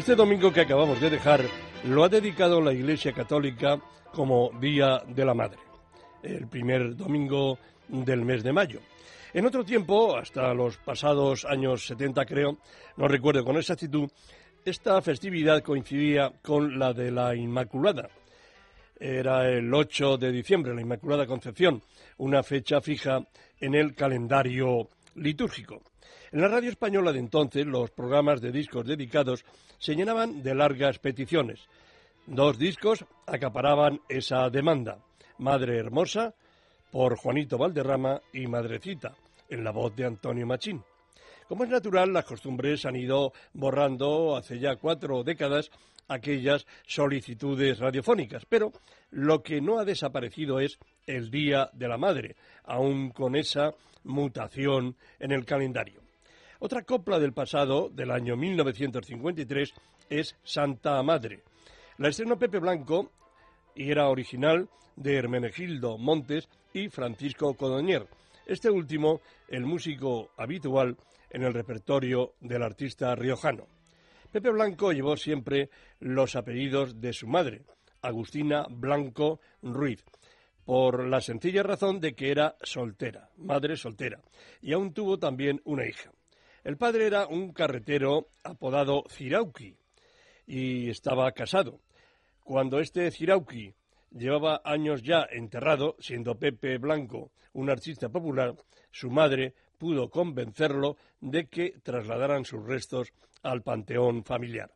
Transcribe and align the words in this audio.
Este 0.00 0.16
domingo 0.16 0.50
que 0.50 0.62
acabamos 0.62 0.98
de 0.98 1.10
dejar 1.10 1.44
lo 1.84 2.02
ha 2.02 2.08
dedicado 2.08 2.62
la 2.62 2.72
Iglesia 2.72 3.12
Católica 3.12 3.78
como 4.14 4.50
Día 4.58 5.02
de 5.06 5.26
la 5.26 5.34
Madre 5.34 5.58
el 6.22 6.48
primer 6.48 6.96
domingo 6.96 7.58
del 7.86 8.24
mes 8.24 8.42
de 8.42 8.50
mayo. 8.50 8.80
En 9.34 9.44
otro 9.44 9.62
tiempo, 9.62 10.16
hasta 10.16 10.54
los 10.54 10.78
pasados 10.78 11.44
años 11.44 11.86
70 11.86 12.24
creo, 12.24 12.56
no 12.96 13.08
recuerdo 13.08 13.44
con 13.44 13.58
exactitud, 13.58 14.08
esta 14.64 15.02
festividad 15.02 15.62
coincidía 15.62 16.32
con 16.40 16.78
la 16.78 16.94
de 16.94 17.10
la 17.10 17.34
Inmaculada. 17.34 18.08
Era 18.98 19.50
el 19.50 19.72
8 19.72 20.16
de 20.16 20.32
diciembre, 20.32 20.74
la 20.74 20.80
Inmaculada 20.80 21.26
Concepción, 21.26 21.82
una 22.16 22.42
fecha 22.42 22.80
fija 22.80 23.22
en 23.60 23.74
el 23.74 23.94
calendario 23.94 24.88
litúrgico. 25.16 25.82
En 26.32 26.40
la 26.40 26.46
radio 26.46 26.70
española 26.70 27.12
de 27.12 27.18
entonces, 27.18 27.66
los 27.66 27.90
programas 27.90 28.40
de 28.40 28.52
discos 28.52 28.86
dedicados 28.86 29.44
se 29.78 29.96
llenaban 29.96 30.44
de 30.44 30.54
largas 30.54 31.00
peticiones. 31.00 31.66
Dos 32.24 32.56
discos 32.56 33.04
acaparaban 33.26 34.00
esa 34.08 34.48
demanda. 34.48 34.98
Madre 35.38 35.78
Hermosa, 35.78 36.32
por 36.92 37.16
Juanito 37.16 37.58
Valderrama 37.58 38.20
y 38.32 38.46
Madrecita, 38.46 39.16
en 39.48 39.64
la 39.64 39.72
voz 39.72 39.96
de 39.96 40.06
Antonio 40.06 40.46
Machín. 40.46 40.84
Como 41.48 41.64
es 41.64 41.70
natural, 41.70 42.12
las 42.12 42.26
costumbres 42.26 42.86
han 42.86 42.94
ido 42.94 43.32
borrando 43.52 44.36
hace 44.36 44.60
ya 44.60 44.76
cuatro 44.76 45.24
décadas 45.24 45.68
aquellas 46.06 46.64
solicitudes 46.86 47.80
radiofónicas, 47.80 48.44
pero 48.48 48.70
lo 49.10 49.42
que 49.42 49.60
no 49.60 49.80
ha 49.80 49.84
desaparecido 49.84 50.60
es 50.60 50.78
el 51.06 51.28
Día 51.28 51.70
de 51.72 51.88
la 51.88 51.98
Madre, 51.98 52.36
aun 52.62 53.10
con 53.10 53.34
esa 53.34 53.74
mutación 54.04 54.96
en 55.18 55.32
el 55.32 55.44
calendario. 55.44 56.09
Otra 56.62 56.82
copla 56.82 57.18
del 57.18 57.32
pasado, 57.32 57.88
del 57.88 58.10
año 58.10 58.36
1953, 58.36 59.72
es 60.10 60.36
Santa 60.44 61.02
Madre. 61.02 61.42
La 61.96 62.08
estrenó 62.08 62.38
Pepe 62.38 62.58
Blanco 62.58 63.12
y 63.74 63.90
era 63.90 64.10
original 64.10 64.68
de 64.94 65.16
Hermenegildo 65.16 65.96
Montes 65.96 66.50
y 66.74 66.90
Francisco 66.90 67.54
Codoñer. 67.54 68.06
Este 68.44 68.68
último, 68.68 69.22
el 69.48 69.64
músico 69.64 70.32
habitual 70.36 70.98
en 71.30 71.44
el 71.44 71.54
repertorio 71.54 72.34
del 72.40 72.62
artista 72.62 73.14
riojano. 73.14 73.66
Pepe 74.30 74.50
Blanco 74.50 74.92
llevó 74.92 75.16
siempre 75.16 75.70
los 75.98 76.36
apellidos 76.36 77.00
de 77.00 77.14
su 77.14 77.26
madre, 77.26 77.62
Agustina 78.02 78.66
Blanco 78.68 79.40
Ruiz, 79.62 80.04
por 80.66 81.06
la 81.06 81.22
sencilla 81.22 81.62
razón 81.62 82.00
de 82.00 82.14
que 82.14 82.30
era 82.30 82.56
soltera, 82.62 83.30
madre 83.38 83.78
soltera, 83.78 84.20
y 84.60 84.74
aún 84.74 84.92
tuvo 84.92 85.18
también 85.18 85.62
una 85.64 85.86
hija. 85.86 86.12
El 86.62 86.76
padre 86.76 87.06
era 87.06 87.26
un 87.26 87.52
carretero 87.52 88.28
apodado 88.44 89.04
Cirauqui 89.08 89.74
y 90.46 90.90
estaba 90.90 91.32
casado. 91.32 91.80
Cuando 92.44 92.80
este 92.80 93.10
Cirauqui 93.10 93.74
llevaba 94.10 94.60
años 94.64 95.02
ya 95.02 95.26
enterrado, 95.30 95.96
siendo 96.00 96.38
Pepe 96.38 96.76
Blanco 96.76 97.30
un 97.54 97.70
artista 97.70 98.10
popular, 98.10 98.54
su 98.90 99.10
madre 99.10 99.54
pudo 99.78 100.10
convencerlo 100.10 100.96
de 101.20 101.46
que 101.46 101.78
trasladaran 101.82 102.44
sus 102.44 102.62
restos 102.64 103.12
al 103.42 103.62
panteón 103.62 104.22
familiar. 104.24 104.70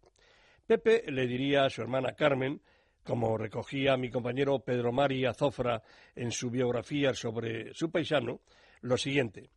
Pepe 0.67 1.05
le 1.09 1.27
diría 1.27 1.65
a 1.65 1.71
su 1.71 1.83
hermana 1.83 2.15
Carmen, 2.15 2.63
como 3.05 3.37
recogía 3.37 3.99
mi 3.99 4.11
compañero 4.11 4.61
Pedro 4.61 4.91
Mari 4.91 5.27
Azofra 5.27 5.83
en 6.17 6.33
su 6.33 6.49
biografía 6.51 7.13
sobre 7.13 7.75
su 7.75 7.91
paisano, 7.91 8.41
lo 8.81 8.97
siguiente, 8.97 9.51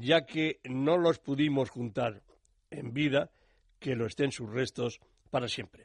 ya 0.00 0.24
que 0.24 0.60
no 0.64 0.96
los 0.96 1.18
pudimos 1.18 1.70
juntar 1.70 2.22
en 2.70 2.92
vida, 2.92 3.30
que 3.78 3.94
lo 3.94 4.06
estén 4.06 4.32
sus 4.32 4.50
restos 4.50 5.00
para 5.30 5.48
siempre. 5.48 5.84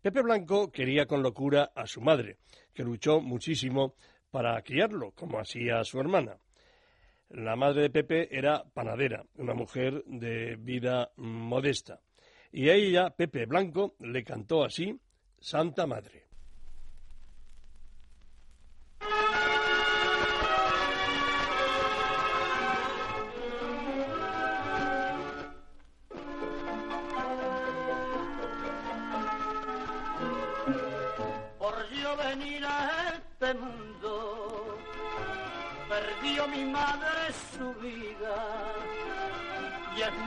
Pepe 0.00 0.22
Blanco 0.22 0.70
quería 0.72 1.06
con 1.06 1.22
locura 1.22 1.72
a 1.74 1.86
su 1.86 2.00
madre, 2.00 2.38
que 2.74 2.82
luchó 2.82 3.20
muchísimo 3.20 3.94
para 4.30 4.60
criarlo, 4.62 5.12
como 5.12 5.38
hacía 5.38 5.84
su 5.84 6.00
hermana. 6.00 6.38
La 7.30 7.56
madre 7.56 7.82
de 7.82 7.90
Pepe 7.90 8.36
era 8.36 8.64
panadera, 8.64 9.24
una 9.36 9.54
mujer 9.54 10.02
de 10.04 10.56
vida 10.56 11.12
modesta, 11.16 12.00
y 12.50 12.68
a 12.68 12.74
ella, 12.74 13.10
Pepe 13.10 13.46
Blanco, 13.46 13.94
le 14.00 14.22
cantó 14.22 14.62
así 14.64 14.94
Santa 15.40 15.86
Madre. 15.86 16.21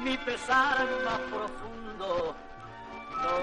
Mi 0.06 0.16
pesar 0.18 0.88
más 1.04 1.20
profundo 1.34 2.36
no 3.24 3.38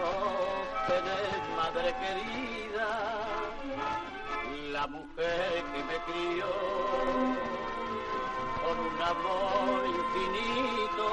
tener 0.86 1.30
madre 1.56 1.88
querida, 2.02 2.88
la 4.70 4.86
mujer 4.86 5.64
que 5.72 5.80
me 5.90 5.96
crió 6.06 6.50
con 8.62 8.76
un 8.78 8.96
amor 9.02 9.78
infinito, 10.02 11.06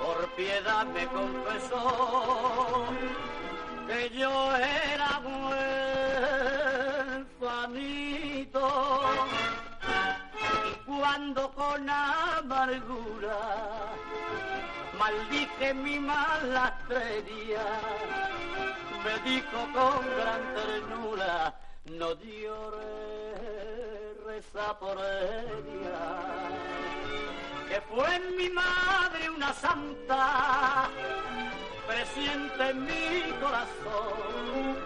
por 0.00 0.18
piedad 0.36 0.84
me 0.86 1.04
confesó 1.08 1.86
que 3.88 4.00
yo 4.10 4.32
era 4.56 5.10
huérfanito 7.24 7.97
cuando 11.18 11.50
con 11.50 11.90
amargura. 11.90 13.38
Maldije 14.98 15.74
mi 15.74 15.98
mala 15.98 16.76
estrella, 16.78 17.66
me 19.04 19.14
dijo 19.28 19.58
con 19.74 20.00
gran 20.16 20.42
ternura, 20.54 21.54
no 21.98 22.14
lloré, 22.14 23.34
reza 24.26 24.78
por 24.78 24.96
ella, 24.98 26.00
que 27.68 27.80
fue 27.92 28.20
mi 28.36 28.48
madre 28.50 29.30
una 29.30 29.52
santa, 29.52 30.88
presiente 31.88 32.70
en 32.70 32.84
mi 32.84 33.32
corazón, 33.40 34.76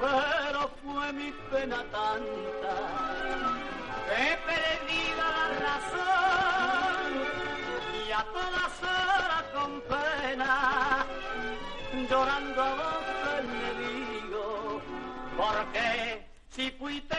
pero 0.00 0.70
fue 0.82 1.12
mi 1.12 1.32
pena 1.50 1.84
tanta 1.90 3.13
he 4.16 4.36
perdido 4.50 5.22
la 5.38 5.46
razón 5.66 7.06
y 8.06 8.12
a 8.12 8.22
todas 8.24 8.72
horas 8.82 9.44
con 9.54 9.80
pena, 9.82 11.06
llorando 12.08 12.62
a 12.62 12.74
vos 12.74 13.44
me 13.54 13.70
digo, 13.84 14.82
porque 15.36 16.26
si 16.50 16.70
fuiste 16.72 17.16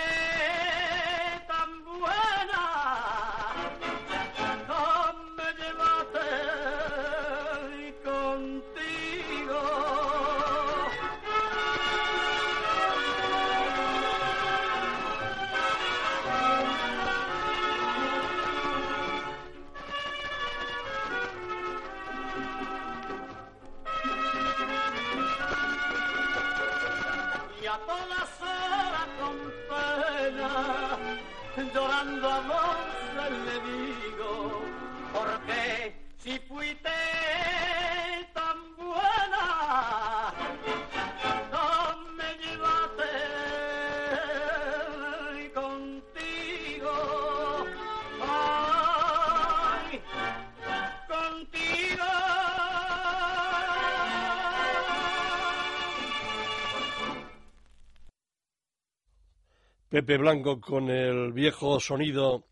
Pepe 59.95 60.17
Blanco 60.17 60.59
con 60.59 60.89
el 60.89 61.31
viejo 61.31 61.79
sonido 61.79 62.43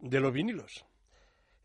de 0.00 0.20
los 0.20 0.30
vinilos. 0.30 0.84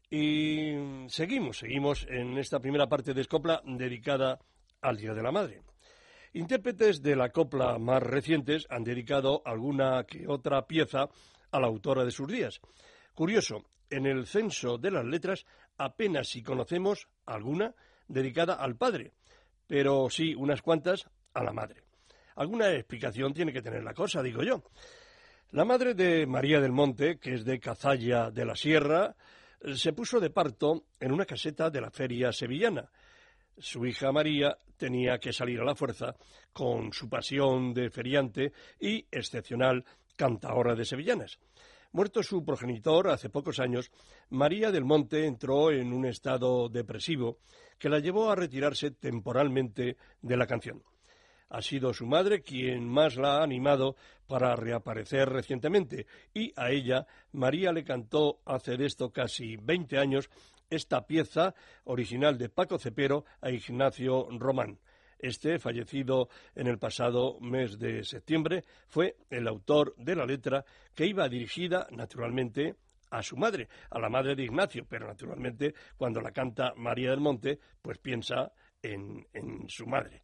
Y 0.09 0.75
seguimos, 1.09 1.57
seguimos 1.57 2.07
en 2.09 2.37
esta 2.37 2.61
primera 2.61 2.87
parte 2.87 3.13
de 3.13 3.19
Escopla 3.19 3.61
dedicada 3.65 4.39
al 4.79 4.95
Día 4.95 5.13
de 5.13 5.21
la 5.21 5.33
Madre. 5.33 5.61
Intérpretes 6.31 7.01
de 7.01 7.17
la 7.17 7.31
copla 7.33 7.77
más 7.79 8.01
recientes 8.01 8.65
han 8.69 8.85
dedicado 8.85 9.41
alguna 9.43 10.05
que 10.05 10.25
otra 10.25 10.65
pieza 10.67 11.09
a 11.51 11.59
la 11.59 11.67
autora 11.67 12.05
de 12.05 12.11
sus 12.11 12.29
días. 12.29 12.61
Curioso, 13.13 13.65
en 13.89 14.05
el 14.05 14.25
censo 14.25 14.77
de 14.77 14.91
las 14.91 15.03
letras 15.03 15.45
apenas 15.77 16.29
si 16.29 16.41
conocemos 16.41 17.09
alguna 17.25 17.75
dedicada 18.07 18.53
al 18.53 18.77
padre, 18.77 19.11
pero 19.67 20.09
sí 20.09 20.33
unas 20.33 20.61
cuantas 20.61 21.09
a 21.33 21.43
la 21.43 21.51
madre. 21.51 21.82
Alguna 22.35 22.71
explicación 22.71 23.33
tiene 23.33 23.53
que 23.53 23.61
tener 23.61 23.83
la 23.83 23.93
cosa, 23.93 24.21
digo 24.21 24.43
yo. 24.43 24.63
La 25.51 25.65
madre 25.65 25.93
de 25.93 26.25
María 26.25 26.59
del 26.59 26.71
Monte, 26.71 27.19
que 27.19 27.35
es 27.35 27.45
de 27.45 27.59
Cazalla 27.59 28.31
de 28.31 28.45
la 28.45 28.55
Sierra, 28.55 29.15
se 29.75 29.93
puso 29.93 30.19
de 30.19 30.29
parto 30.29 30.85
en 30.99 31.11
una 31.11 31.25
caseta 31.25 31.69
de 31.69 31.79
la 31.79 31.91
feria 31.91 32.31
sevillana. 32.31 32.89
Su 33.57 33.85
hija 33.85 34.11
María 34.11 34.57
tenía 34.77 35.19
que 35.19 35.31
salir 35.31 35.59
a 35.59 35.65
la 35.65 35.75
fuerza 35.75 36.15
con 36.51 36.91
su 36.91 37.07
pasión 37.07 37.73
de 37.73 37.89
feriante 37.89 38.51
y 38.79 39.05
excepcional 39.11 39.85
cantaora 40.15 40.75
de 40.75 40.85
sevillanas. 40.85 41.39
Muerto 41.91 42.23
su 42.23 42.43
progenitor 42.43 43.09
hace 43.09 43.29
pocos 43.29 43.59
años, 43.59 43.91
María 44.31 44.71
del 44.71 44.83
Monte 44.83 45.27
entró 45.27 45.71
en 45.71 45.93
un 45.93 46.07
estado 46.07 46.67
depresivo 46.67 47.37
que 47.77 47.89
la 47.89 47.99
llevó 47.99 48.31
a 48.31 48.35
retirarse 48.35 48.89
temporalmente 48.89 49.97
de 50.21 50.37
la 50.37 50.47
canción. 50.47 50.81
Ha 51.53 51.61
sido 51.61 51.93
su 51.93 52.07
madre 52.07 52.41
quien 52.41 52.89
más 52.89 53.15
la 53.15 53.37
ha 53.37 53.43
animado 53.43 53.95
para 54.27 54.55
reaparecer 54.55 55.29
recientemente 55.29 56.07
y 56.33 56.51
a 56.55 56.71
ella 56.71 57.05
María 57.31 57.71
le 57.71 57.83
cantó 57.83 58.39
hace 58.43 58.75
de 58.75 58.87
esto 58.87 59.11
casi 59.11 59.55
20 59.57 59.99
años 59.99 60.31
esta 60.67 61.05
pieza 61.05 61.53
original 61.83 62.39
de 62.39 62.49
Paco 62.49 62.79
Cepero 62.79 63.25
a 63.39 63.51
Ignacio 63.51 64.29
Román. 64.31 64.79
Este, 65.19 65.59
fallecido 65.59 66.27
en 66.55 66.65
el 66.65 66.79
pasado 66.79 67.39
mes 67.39 67.77
de 67.77 68.03
septiembre, 68.03 68.63
fue 68.87 69.17
el 69.29 69.47
autor 69.47 69.93
de 69.95 70.15
la 70.15 70.25
letra 70.25 70.65
que 70.95 71.05
iba 71.05 71.29
dirigida, 71.29 71.85
naturalmente, 71.91 72.77
a 73.11 73.21
su 73.21 73.37
madre, 73.37 73.69
a 73.91 73.99
la 73.99 74.09
madre 74.09 74.35
de 74.35 74.45
Ignacio, 74.45 74.87
pero 74.89 75.05
naturalmente 75.05 75.75
cuando 75.97 76.19
la 76.19 76.31
canta 76.31 76.73
María 76.77 77.11
del 77.11 77.19
Monte, 77.19 77.59
pues 77.79 77.99
piensa 77.99 78.51
en, 78.81 79.27
en 79.33 79.69
su 79.69 79.85
madre. 79.85 80.23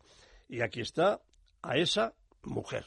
Y 0.50 0.62
aquí 0.62 0.82
está 0.82 1.22
a 1.62 1.78
esa 1.78 2.12
mujer. 2.42 2.84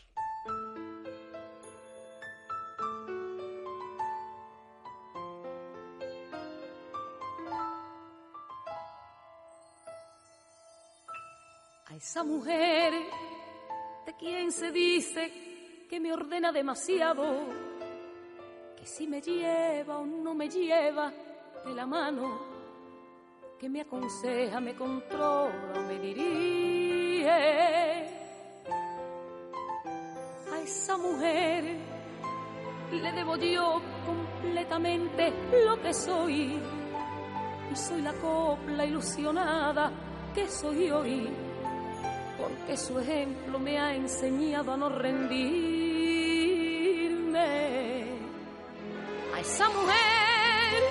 A 11.87 11.94
esa 11.94 12.25
mujer 12.25 12.93
de 14.06 14.17
quien 14.17 14.50
se 14.50 14.73
dice 14.73 15.87
que 15.88 16.00
me 16.00 16.12
ordena 16.12 16.50
demasiado, 16.50 17.47
que 18.76 18.87
si 18.87 19.06
me 19.06 19.20
lleva 19.20 19.99
o 19.99 20.06
no 20.06 20.35
me 20.35 20.49
lleva 20.49 21.12
de 21.65 21.75
la 21.75 21.87
mano, 21.87 22.41
que 23.61 23.69
me 23.69 23.82
aconseja, 23.82 24.58
me 24.58 24.75
controla, 24.75 25.81
me 25.87 26.00
dirige. 26.00 26.71
A 30.52 30.60
esa 30.62 30.96
mujer 30.96 31.76
le 32.92 33.12
debo 33.12 33.36
yo 33.36 33.80
completamente 34.06 35.32
lo 35.64 35.80
que 35.80 35.94
soy, 35.94 36.60
y 37.70 37.76
soy 37.76 38.02
la 38.02 38.12
copla 38.14 38.84
ilusionada 38.84 39.90
que 40.34 40.48
soy 40.48 40.90
hoy 40.90 41.30
porque 42.42 42.76
su 42.76 42.98
ejemplo 42.98 43.58
me 43.58 43.78
ha 43.78 43.94
enseñado 43.94 44.72
a 44.72 44.76
no 44.76 44.88
rendirme. 44.88 45.62
A 49.34 49.40
esa 49.40 49.69
mujer 49.69 50.82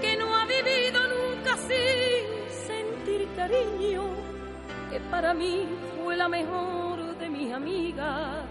que 0.00 0.16
no 0.16 0.34
ha 0.34 0.44
vivido 0.46 1.00
nunca 1.06 1.56
sin 1.56 2.24
sentir 2.66 3.28
cariño, 3.36 4.02
que 4.94 5.00
para 5.10 5.34
mí 5.34 5.66
fue 5.96 6.16
la 6.16 6.28
mejor 6.28 7.18
de 7.18 7.28
mis 7.28 7.52
amigas. 7.52 8.44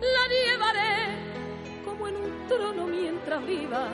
La 0.00 0.24
llevaré 0.34 1.84
como 1.84 2.08
en 2.08 2.16
un 2.16 2.48
trono 2.48 2.86
mientras 2.88 3.46
viva, 3.46 3.86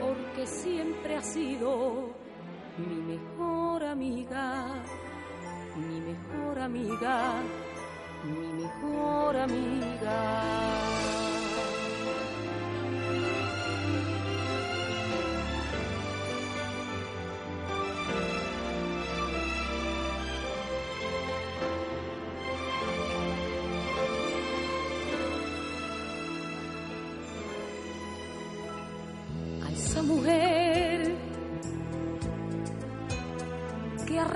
porque 0.00 0.46
siempre 0.46 1.16
ha 1.16 1.22
sido 1.22 2.10
mi 2.78 3.02
mejor 3.02 3.82
amiga 3.82 4.66
mi 5.76 6.00
mejor 6.00 6.58
amiga, 6.58 7.42
mi 8.24 8.62
mejor 8.62 9.36
amiga. 9.36 11.29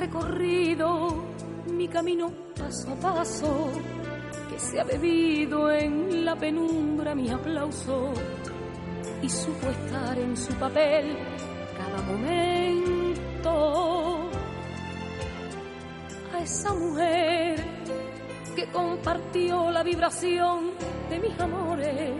Recorrido 0.05 1.25
mi 1.73 1.89
camino 1.89 2.31
paso 2.55 2.93
a 2.93 2.97
paso, 2.97 3.71
que 4.51 4.59
se 4.59 4.79
ha 4.79 4.85
bebido 4.85 5.71
en 5.71 6.27
la 6.27 6.37
penumbra 6.37 7.15
mi 7.15 7.31
aplauso 7.31 8.13
y 9.23 9.29
supo 9.31 9.67
estar 9.69 10.19
en 10.19 10.37
su 10.37 10.53
papel 10.55 11.17
cada 11.79 12.03
momento. 12.03 13.51
A 16.35 16.41
esa 16.43 16.75
mujer 16.75 17.65
que 18.55 18.67
compartió 18.67 19.71
la 19.71 19.83
vibración 19.83 20.73
de 21.09 21.19
mis 21.19 21.41
amores, 21.41 22.11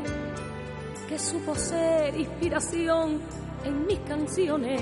que 1.07 1.19
supo 1.19 1.55
ser 1.55 2.17
inspiración 2.17 3.21
en 3.63 3.87
mis 3.87 3.99
canciones 4.01 4.81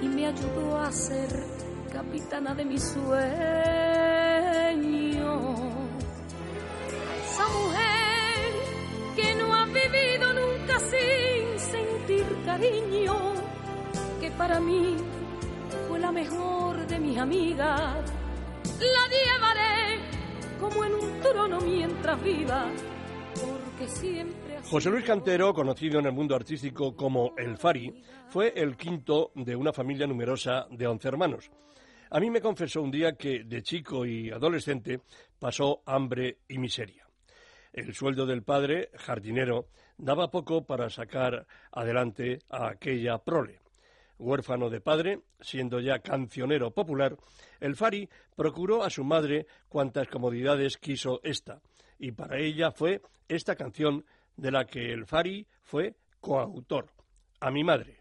y 0.00 0.08
me 0.08 0.28
ayudó 0.28 0.78
a 0.78 0.90
ser 0.90 1.59
capitana 2.10 2.54
de 2.56 2.64
mi 2.64 2.76
sueño. 2.76 3.20
Esa 7.22 7.48
mujer 7.48 8.50
que 9.14 9.34
no 9.36 9.54
ha 9.54 9.64
vivido 9.66 10.32
nunca 10.32 10.80
sin 10.80 11.58
sentir 11.60 12.26
cariño, 12.44 13.14
que 14.20 14.28
para 14.32 14.58
mí 14.58 14.96
fue 15.86 16.00
la 16.00 16.10
mejor 16.10 16.84
de 16.88 16.98
mis 16.98 17.16
amigas. 17.16 17.94
La 18.80 19.08
llevaré 19.08 20.00
como 20.58 20.84
en 20.84 20.94
un 20.94 21.20
trono 21.20 21.60
mientras 21.60 22.20
viva, 22.24 22.66
porque 23.34 23.86
siempre... 23.86 24.58
José 24.68 24.90
Luis 24.90 25.04
Cantero, 25.04 25.54
conocido 25.54 26.00
en 26.00 26.06
el 26.06 26.12
mundo 26.12 26.34
artístico 26.34 26.96
como 26.96 27.34
El 27.36 27.56
Fari, 27.56 28.02
fue 28.30 28.52
el 28.56 28.76
quinto 28.76 29.30
de 29.36 29.54
una 29.54 29.72
familia 29.72 30.08
numerosa 30.08 30.66
de 30.70 30.88
once 30.88 31.06
hermanos. 31.06 31.52
A 32.12 32.18
mí 32.18 32.28
me 32.28 32.40
confesó 32.40 32.82
un 32.82 32.90
día 32.90 33.12
que 33.12 33.44
de 33.44 33.62
chico 33.62 34.04
y 34.04 34.30
adolescente 34.30 35.00
pasó 35.38 35.82
hambre 35.86 36.38
y 36.48 36.58
miseria. 36.58 37.06
El 37.72 37.94
sueldo 37.94 38.26
del 38.26 38.42
padre, 38.42 38.90
jardinero, 38.96 39.68
daba 39.96 40.28
poco 40.28 40.66
para 40.66 40.90
sacar 40.90 41.46
adelante 41.70 42.40
a 42.48 42.70
aquella 42.70 43.18
prole. 43.18 43.60
Huérfano 44.18 44.68
de 44.70 44.80
padre, 44.80 45.20
siendo 45.40 45.78
ya 45.78 46.00
cancionero 46.00 46.72
popular, 46.72 47.16
el 47.60 47.76
Fari 47.76 48.08
procuró 48.34 48.82
a 48.82 48.90
su 48.90 49.04
madre 49.04 49.46
cuantas 49.68 50.08
comodidades 50.08 50.78
quiso 50.78 51.20
ésta, 51.22 51.62
y 51.96 52.10
para 52.10 52.40
ella 52.40 52.72
fue 52.72 53.02
esta 53.28 53.54
canción 53.54 54.04
de 54.36 54.50
la 54.50 54.64
que 54.66 54.92
el 54.92 55.06
Fari 55.06 55.46
fue 55.62 55.94
coautor, 56.20 56.90
A 57.38 57.52
mi 57.52 57.62
madre. 57.62 57.99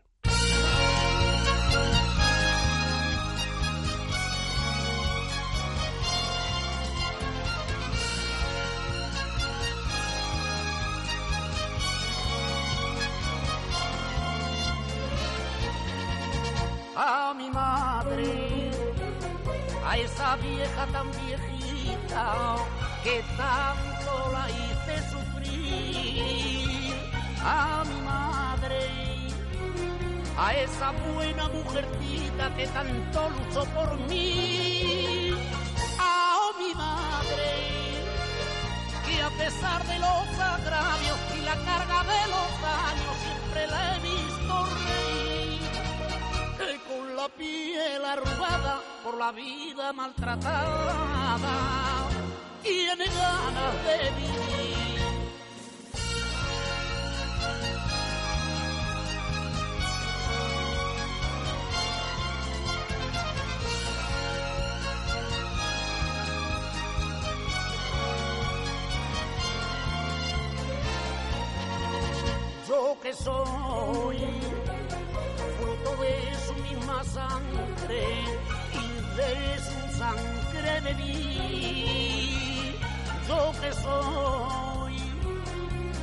Vieja 20.35 20.85
tan 20.87 21.11
viejita 21.11 22.55
que 23.03 23.23
tanto 23.37 24.31
la 24.31 24.47
hice 24.49 25.09
sufrir. 25.09 26.95
A 27.41 27.83
mi 27.85 28.01
madre, 28.01 28.81
a 30.37 30.53
esa 30.53 30.91
buena 31.13 31.47
mujercita 31.49 32.53
que 32.55 32.67
tanto 32.67 33.29
luchó 33.29 33.63
por 33.73 33.97
mí, 34.09 35.31
a 35.97 36.51
mi 36.59 36.73
madre, 36.75 38.03
que 39.05 39.21
a 39.21 39.29
pesar 39.29 39.83
de 39.87 39.99
los 39.99 40.39
agravios 40.39 41.19
y 41.37 41.41
la 41.41 41.55
carga 41.55 42.03
de 42.03 42.21
los 42.33 42.51
años 42.87 43.15
siempre 43.23 43.67
la 43.67 43.95
he 43.95 43.99
visto 44.01 44.38
piel 47.39 48.03
arrugada 48.03 48.81
por 49.03 49.17
la 49.17 49.31
vida 49.31 49.93
maltratada 49.93 51.55
tiene 52.61 53.05
ganas 53.05 53.75
de 53.85 54.11
vivir. 54.19 54.99
Yo 72.67 72.97
que 73.01 73.13
soy 73.13 74.17
fruto 75.57 76.01
de 76.01 76.48
misma 76.89 77.03
sangre 77.03 78.03
y 78.73 78.85
de 79.17 79.57
su 79.59 79.97
sangre 79.97 80.81
bebí. 80.81 82.75
Yo 83.27 83.51
que 83.61 83.73
soy 83.73 84.95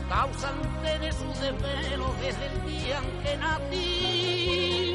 causante 0.09 0.99
de 0.99 1.12
su 1.12 1.28
desvelo 1.40 2.14
desde 2.21 2.47
el 2.47 2.66
día 2.66 2.99
en 2.99 3.23
que 3.23 3.37
nací. 3.37 4.95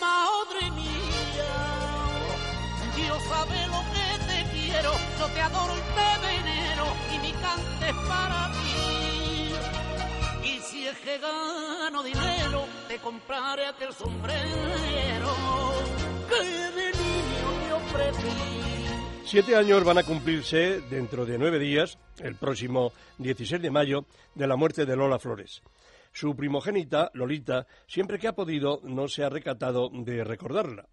Madre 0.00 0.70
mía, 0.72 1.54
Dios 2.96 3.22
sabe 3.24 3.66
lo 3.68 3.80
que 3.92 4.08
te 4.26 4.38
quiero, 4.52 4.92
yo 5.18 5.26
te 5.28 5.40
adoro 5.40 5.74
y 5.74 5.82
te 5.96 6.10
venero 6.26 6.86
y 7.14 7.18
mi 7.18 7.32
cante 7.32 7.88
es 7.88 7.96
para 8.08 8.50
ti. 8.52 9.52
Y 10.44 10.60
si 10.60 10.86
es 10.86 10.98
que 10.98 11.18
Siete 19.24 19.56
años 19.56 19.84
van 19.84 19.98
a 19.98 20.02
cumplirse 20.02 20.80
dentro 20.82 21.24
de 21.24 21.38
nueve 21.38 21.58
días, 21.58 21.98
el 22.18 22.34
próximo 22.34 22.92
16 23.18 23.62
de 23.62 23.70
mayo, 23.70 24.04
de 24.34 24.46
la 24.46 24.56
muerte 24.56 24.84
de 24.84 24.96
Lola 24.96 25.18
Flores. 25.18 25.62
Su 26.12 26.36
primogénita, 26.36 27.10
Lolita, 27.14 27.66
siempre 27.86 28.18
que 28.18 28.28
ha 28.28 28.34
podido 28.34 28.80
no 28.84 29.08
se 29.08 29.24
ha 29.24 29.30
recatado 29.30 29.90
de 29.92 30.24
recordarla. 30.24 30.86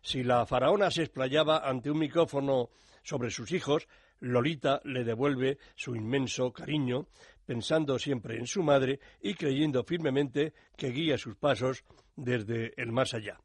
Si 0.00 0.22
la 0.22 0.46
faraona 0.46 0.90
se 0.90 1.02
explayaba 1.02 1.58
ante 1.68 1.90
un 1.90 1.98
micrófono 1.98 2.70
sobre 3.02 3.30
sus 3.30 3.52
hijos, 3.52 3.86
Lolita 4.20 4.80
le 4.84 5.04
devuelve 5.04 5.58
su 5.74 5.94
inmenso 5.94 6.52
cariño, 6.52 7.06
pensando 7.48 7.98
siempre 7.98 8.36
en 8.36 8.46
su 8.46 8.62
madre 8.62 9.00
y 9.22 9.32
creyendo 9.32 9.82
firmemente 9.82 10.52
que 10.76 10.90
guía 10.90 11.16
sus 11.16 11.34
pasos 11.34 11.82
desde 12.14 12.74
el 12.76 12.92
más 12.92 13.14
allá. 13.14 13.40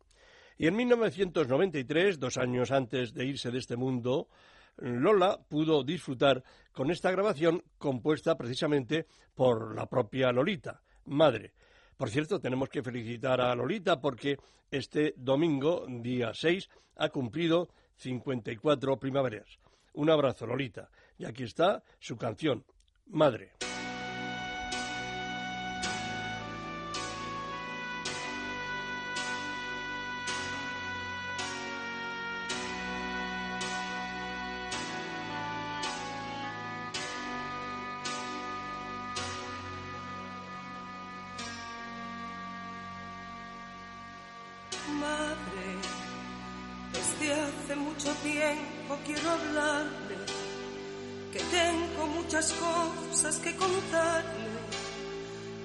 Y 0.57 0.67
en 0.67 0.75
1993, 0.75 2.19
dos 2.19 2.37
años 2.37 2.71
antes 2.71 3.13
de 3.13 3.25
irse 3.25 3.49
de 3.49 3.59
este 3.59 3.77
mundo, 3.77 4.27
Lola 4.75 5.39
pudo 5.47 5.85
disfrutar 5.85 6.43
con 6.73 6.91
esta 6.91 7.11
grabación 7.11 7.63
compuesta 7.77 8.35
precisamente 8.35 9.07
por 9.33 9.73
la 9.73 9.85
propia 9.85 10.33
Lolita, 10.33 10.81
madre. 11.05 11.53
Por 11.95 12.09
cierto, 12.09 12.41
tenemos 12.41 12.67
que 12.67 12.83
felicitar 12.83 13.39
a 13.39 13.55
Lolita 13.55 14.01
porque 14.01 14.37
este 14.69 15.13
domingo, 15.15 15.85
día 15.87 16.33
6, 16.33 16.69
ha 16.97 17.07
cumplido 17.07 17.69
54 17.95 18.99
primaveras. 18.99 19.59
Un 19.93 20.09
abrazo, 20.09 20.45
Lolita. 20.45 20.89
Y 21.17 21.23
aquí 21.23 21.43
está 21.43 21.81
su 21.99 22.17
canción, 22.17 22.65
Madre. 23.07 23.53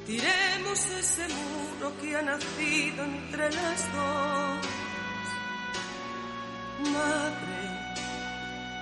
Tiremos 0.08 0.86
ese 0.86 1.28
muro 1.28 1.92
que 2.00 2.16
ha 2.16 2.22
nacido 2.22 3.04
entre 3.04 3.52
las 3.52 3.92
dos. 3.92 4.66
Madre, 6.94 7.60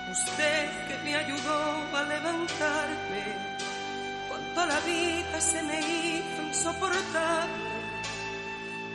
usted 0.09 0.87
que 0.87 1.03
me 1.03 1.15
ayudó 1.17 1.97
a 1.97 2.03
levantarme, 2.03 3.23
cuando 4.29 4.65
la 4.67 4.79
vida 4.79 5.41
se 5.41 5.61
me 5.63 5.79
hizo 5.81 6.43
insoportable 6.43 7.67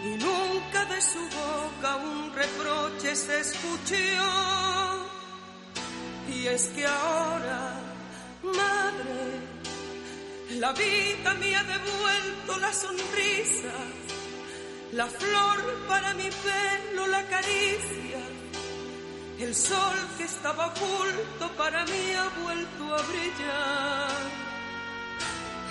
y 0.06 0.16
nunca 0.16 0.86
de 0.86 1.02
su 1.02 1.20
boca 1.20 1.96
un 1.96 2.32
reproche 2.34 3.14
se 3.14 3.40
escuchó. 3.40 3.94
Y 6.34 6.46
es 6.46 6.68
que 6.68 6.86
ahora, 6.86 7.74
madre, 8.42 9.51
la 10.58 10.72
vida 10.72 11.34
me 11.34 11.56
ha 11.56 11.64
devuelto 11.64 12.58
la 12.58 12.72
sonrisa, 12.72 13.74
la 14.92 15.06
flor 15.06 15.86
para 15.88 16.12
mi 16.14 16.28
pelo, 16.28 17.06
la 17.06 17.26
caricia, 17.26 18.20
el 19.38 19.54
sol 19.54 19.96
que 20.18 20.24
estaba 20.24 20.66
oculto 20.66 21.50
para 21.56 21.84
mí 21.84 22.12
ha 22.14 22.28
vuelto 22.42 22.94
a 22.94 23.02
brillar. 23.02 24.42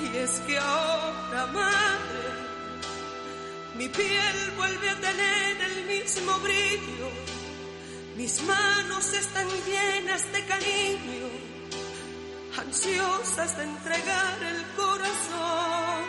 Y 0.03 0.17
es 0.17 0.31
que 0.47 0.57
ahora, 0.57 1.45
madre, 1.47 2.25
mi 3.75 3.87
piel 3.87 4.51
vuelve 4.57 4.89
a 4.89 4.99
tener 4.99 5.61
el 5.61 5.85
mismo 5.85 6.39
brillo, 6.39 7.09
mis 8.17 8.41
manos 8.43 9.13
están 9.13 9.47
llenas 9.65 10.31
de 10.31 10.45
cariño, 10.45 11.40
ansiosas 12.57 13.57
de 13.57 13.63
entregar 13.63 14.43
el 14.43 14.63
corazón. 14.75 16.03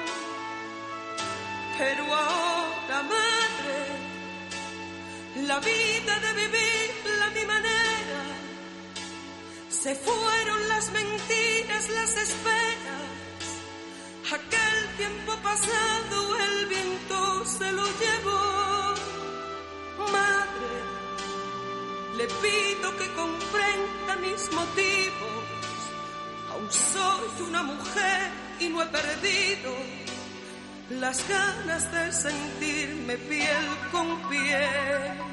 Pero 1.79 2.05
ahora, 2.05 3.03
madre, 3.03 3.79
la 5.47 5.59
vida 5.61 6.19
de 6.21 6.33
vivirla 6.33 7.27
a 7.27 7.31
mi 7.31 7.45
manera, 7.45 8.23
se 9.69 9.95
fueron 9.95 10.69
las 10.69 10.93
mentiras, 10.93 11.89
las 11.91 12.17
esperas 12.17 13.03
Aquel 14.33 14.97
tiempo 14.97 15.35
pasado 15.43 16.39
el 16.39 16.67
viento 16.67 17.45
se 17.45 17.71
lo 17.71 17.85
llevó. 17.85 18.95
Madre, 20.11 20.75
le 22.17 22.27
pido 22.27 22.97
que 22.97 23.13
comprenda 23.13 24.17
mis 24.23 24.51
motivos. 24.53 25.52
Soy 26.71 27.47
una 27.49 27.63
mujer 27.63 28.31
y 28.61 28.69
no 28.69 28.83
he 28.83 28.87
perdido 28.87 29.75
las 31.01 31.27
ganas 31.29 31.91
de 31.93 32.13
sentirme 32.13 33.17
piel 33.17 33.67
con 33.91 34.29
piel. 34.29 35.32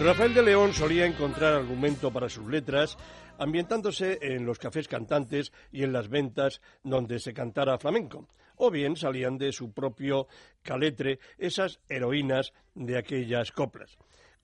Rafael 0.00 0.34
de 0.34 0.42
León 0.42 0.72
solía 0.72 1.06
encontrar 1.06 1.54
argumento 1.54 2.12
para 2.12 2.28
sus 2.28 2.46
letras 2.46 2.96
ambientándose 3.38 4.18
en 4.20 4.44
los 4.44 4.58
cafés 4.58 4.88
cantantes 4.88 5.52
y 5.72 5.82
en 5.82 5.92
las 5.92 6.08
ventas 6.08 6.60
donde 6.84 7.18
se 7.18 7.32
cantara 7.32 7.78
flamenco, 7.78 8.28
o 8.56 8.70
bien 8.70 8.96
salían 8.96 9.38
de 9.38 9.52
su 9.52 9.72
propio 9.72 10.28
caletre 10.62 11.18
esas 11.38 11.80
heroínas 11.88 12.52
de 12.74 12.98
aquellas 12.98 13.52
coplas. 13.52 13.96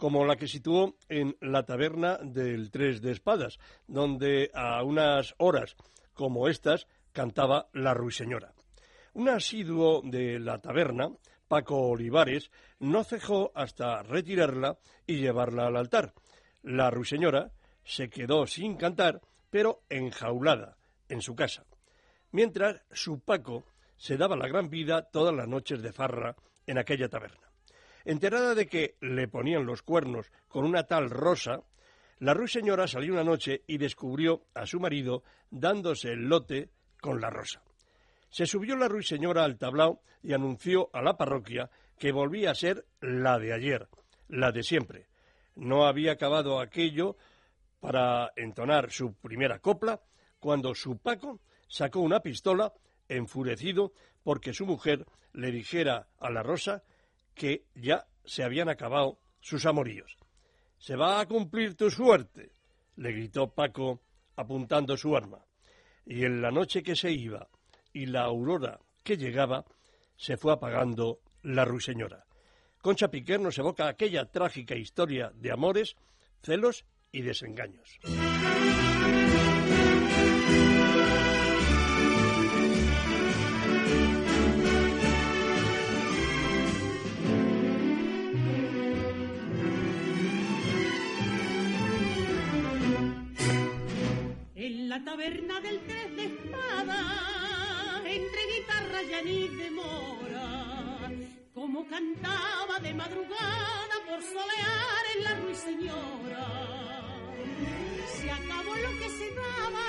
como 0.03 0.25
la 0.25 0.35
que 0.35 0.49
situó 0.49 0.97
en 1.09 1.37
la 1.41 1.65
taberna 1.65 2.19
del 2.21 2.73
Tres 2.73 3.01
de 3.01 3.13
Espadas, 3.13 3.61
donde 3.87 4.51
a 4.53 4.83
unas 4.83 5.33
horas 5.39 5.77
como 6.13 6.49
estas 6.49 6.89
cantaba 7.13 7.69
la 7.73 7.95
ruiseñora. 7.95 8.53
Un 9.15 9.29
asiduo 9.29 10.03
de 10.03 10.41
la 10.41 10.59
taberna, 10.59 11.11
Paco 11.53 11.91
Olivares, 11.91 12.51
no 12.79 13.05
cejó 13.05 13.53
hasta 13.55 14.03
retirarla 14.03 14.79
y 15.07 15.19
llevarla 15.19 15.67
al 15.67 15.77
altar. 15.77 16.15
La 16.63 16.91
ruiseñora 16.91 17.53
se 17.85 18.09
quedó 18.09 18.47
sin 18.47 18.77
cantar, 18.77 19.21
pero 19.51 19.83
enjaulada 19.91 20.79
en 21.11 21.21
su 21.21 21.35
casa, 21.35 21.67
mientras 22.31 22.81
su 22.91 23.21
Paco 23.21 23.65
se 23.99 24.17
daba 24.17 24.35
la 24.35 24.49
gran 24.49 24.71
vida 24.71 25.11
todas 25.11 25.35
las 25.35 25.47
noches 25.47 25.83
de 25.83 25.93
farra 25.93 26.37
en 26.67 26.79
aquella 26.79 27.11
taberna. 27.11 27.53
Enterada 28.07 28.55
de 28.55 28.67
que 28.67 28.97
le 29.03 29.29
ponían 29.29 29.67
los 29.67 29.83
cuernos 29.83 30.33
con 30.49 30.65
una 30.65 30.85
tal 30.85 31.11
Rosa, 31.11 31.61
la 32.19 32.33
ruiseñora 32.33 32.89
salió 32.89 33.13
una 33.13 33.25
noche 33.25 33.63
y 33.67 33.77
descubrió 33.77 34.47
a 34.55 34.65
su 34.65 34.81
marido 34.81 35.23
dándose 35.51 36.13
el 36.13 36.31
lote 36.31 36.71
con 36.99 37.21
la 37.21 37.29
Rosa. 37.29 37.63
Se 38.33 38.47
subió 38.47 38.77
la 38.77 38.89
ruiseñora 38.89 39.45
al 39.45 39.59
tablao 39.59 40.01
y 40.23 40.33
anunció 40.33 40.89
a 40.95 41.03
la 41.03 41.19
parroquia 41.19 41.71
que 41.99 42.13
volvía 42.13 42.51
a 42.51 42.55
ser 42.55 42.87
la 43.03 43.39
de 43.39 43.53
ayer, 43.53 43.89
la 44.29 44.53
de 44.53 44.63
siempre. 44.63 45.07
No 45.55 45.87
había 45.87 46.13
acabado 46.13 46.59
aquello 46.59 47.19
para 47.79 48.33
entonar 48.37 48.91
su 48.91 49.13
primera 49.17 49.59
copla 49.59 50.01
cuando 50.41 50.75
su 50.75 50.97
Paco 50.97 51.41
sacó 51.69 52.01
una 52.01 52.21
pistola, 52.21 52.73
enfurecido 53.07 53.93
porque 54.25 54.55
su 54.55 54.65
mujer 54.65 55.05
le 55.35 55.53
dijera 55.53 56.09
a 56.19 56.31
la 56.31 56.43
Rosa 56.43 56.83
que 57.35 57.67
ya 57.75 58.07
se 58.25 58.45
habían 58.45 58.71
acabado 58.71 59.19
sus 59.41 59.67
amoríos. 59.67 60.17
Se 60.79 60.97
va 60.97 61.21
a 61.21 61.27
cumplir 61.27 61.77
tu 61.77 61.91
suerte, 61.91 62.53
le 62.97 63.13
gritó 63.13 63.53
Paco 63.53 64.01
apuntando 64.37 64.97
su 64.97 65.15
arma. 65.15 65.45
Y 66.07 66.25
en 66.25 66.41
la 66.41 66.51
noche 66.51 66.83
que 66.83 66.97
se 66.97 67.13
iba 67.13 67.47
y 67.93 68.07
la 68.07 68.23
aurora 68.23 68.81
que 69.03 69.17
llegaba, 69.17 69.65
se 70.17 70.37
fue 70.37 70.53
apagando 70.53 71.21
la 71.43 71.65
ruiseñora. 71.65 72.25
Concha 72.81 73.09
Piquer 73.09 73.41
nos 73.41 73.59
evoca 73.59 73.89
aquella 73.89 74.31
trágica 74.31 74.75
historia 74.75 75.33
de 75.35 75.53
amores, 75.53 75.97
celos 76.43 76.85
y 77.13 77.23
desengaños. 77.23 78.01
En 94.55 94.89
la 94.89 95.05
taberna 95.05 95.61
del 95.61 95.81
tres 95.87 96.17
de 96.17 96.25
espada, 96.25 97.52
entre 98.15 98.43
guitarra 98.53 99.03
y 99.25 99.49
de 99.49 99.71
mora, 99.71 101.11
como 101.55 101.87
cantaba 101.87 102.79
de 102.81 102.93
madrugada 102.93 103.97
por 104.07 104.21
solear 104.23 105.05
en 105.17 105.25
la 105.25 105.35
ruiseñora. 105.37 106.49
Se 108.17 108.31
acabó 108.31 108.75
lo 108.77 108.91
que 108.99 109.09
se 109.19 109.29
daba, 109.35 109.89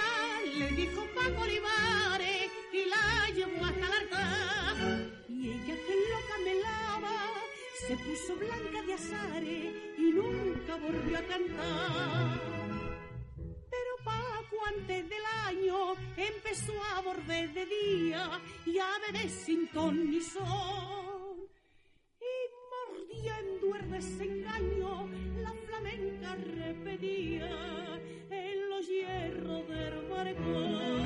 le 0.58 0.68
dijo 0.72 1.06
Paco 1.16 1.42
Olivares, 1.42 2.52
y 2.72 2.86
la 2.86 3.30
llevó 3.36 3.66
hasta 3.66 3.86
el 3.88 3.94
altar. 4.02 4.76
Y 5.28 5.50
ella 5.50 5.76
que 5.86 5.96
loca 6.12 6.36
melaba, 6.46 7.18
se 7.88 7.98
puso 7.98 8.36
blanca 8.36 8.82
de 8.88 8.94
azares 8.94 9.74
y 9.98 10.12
nunca 10.14 10.76
volvió 10.78 11.18
a 11.18 11.22
cantar. 11.24 12.73
Pero 13.74 13.94
Paco 14.04 14.58
antes 14.68 15.10
del 15.10 15.26
año 15.48 15.96
empezó 16.16 16.74
a 16.92 17.02
border 17.02 17.54
de 17.54 17.66
día 17.66 18.40
y 18.66 18.78
a 18.78 18.92
beber 19.06 19.30
sin 19.30 19.68
ton 19.70 20.12
ni 20.12 20.22
son. 20.22 21.50
Y 22.32 22.36
mordiendo 22.74 23.76
el 23.76 23.92
desengaño, 23.92 25.10
la 25.42 25.54
flamenca 25.66 26.36
repetía 26.36 27.50
en 28.30 28.70
los 28.70 28.88
hierros 28.88 29.68
del 29.68 29.96
barcón. 30.08 31.04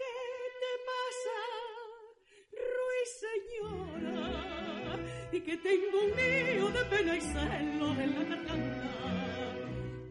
¿Qué 0.00 0.16
te 0.62 0.72
pasa, 0.88 1.38
ruiseñora? 2.78 3.97
Y 5.30 5.40
que 5.40 5.56
tengo 5.58 6.00
un 6.04 6.10
lío 6.16 6.68
de 6.70 6.84
pena 6.86 7.16
y 7.16 7.20
celo 7.20 7.92
en 8.00 8.14
la 8.14 8.24
garganta. 8.24 8.90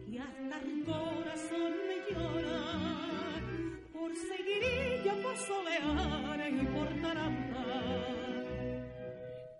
Y 0.06 0.18
hasta 0.18 0.60
el 0.60 0.84
corazón 0.84 1.72
me 1.88 1.96
llora 2.08 2.60
por 3.92 4.12
seguirilla, 4.14 5.14
por 5.20 5.36
soleares 5.36 6.62
y 6.62 6.66
por 6.66 6.88
taranta. 7.02 7.64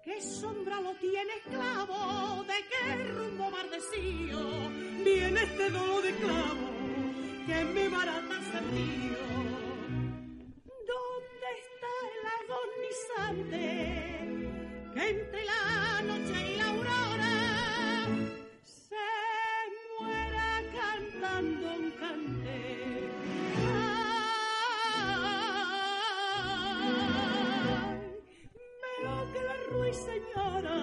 ¿Qué 0.05 0.21
sombra 0.21 0.81
lo 0.81 0.95
tiene 0.95 1.33
esclavo? 1.45 2.45
¿De 2.45 2.59
qué 2.71 3.05
rumbo 3.13 3.51
mardecío? 3.51 4.41
Viene 5.05 5.43
este 5.43 5.71
dodo 5.71 6.03
de 6.03 6.15
clavo 6.15 6.69
que 7.47 7.65
me 7.65 7.89
barata 7.89 8.35
el 8.39 8.45
sentido. 8.53 9.19
¿Dónde 10.87 11.49
está 11.67 11.93
el 12.15 12.23
agonizante 13.35 14.48
entre 15.01 15.45
la 15.45 16.03
noche 16.03 16.37
y 16.45 16.57
la 16.57 16.67
aurora 16.67 17.37
se 18.65 18.97
muera 20.01 20.61
cantando 20.75 21.67
un 21.75 21.91
cante? 21.93 22.59
Ay, 26.81 28.03
veo 29.03 29.33
que 29.33 29.41
la 29.45 29.57
ruiseñora 29.71 30.79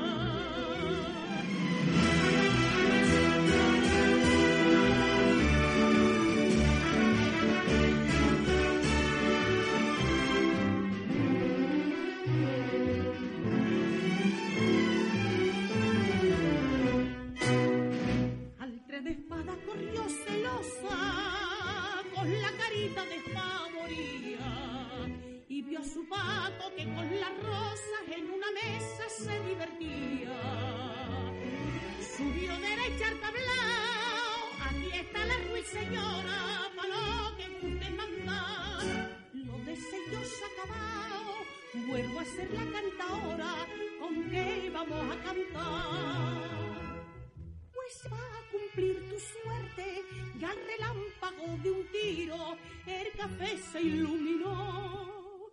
se 53.71 53.81
iluminó. 53.81 55.49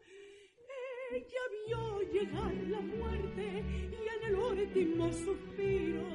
Ella 1.13 1.45
vio 1.67 2.01
llegar 2.13 2.55
la 2.69 2.81
muerte 2.81 3.65
y 3.91 4.09
en 4.09 4.29
el 4.29 4.35
último 4.37 5.13
suspiro, 5.13 6.07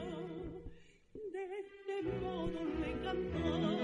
de 1.13 1.59
este 1.59 2.03
modo 2.21 2.59
le 2.81 2.91
cantó. 3.03 3.76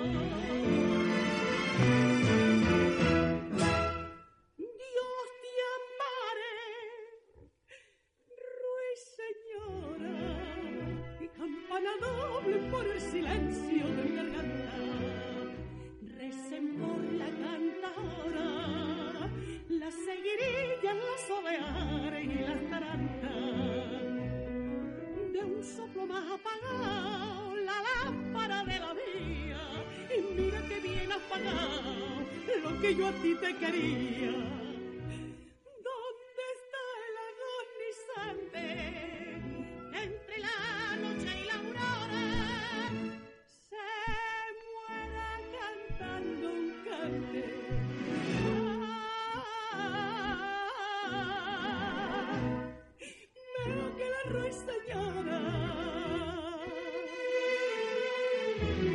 Thank 58.66 58.78
you. 58.84 58.93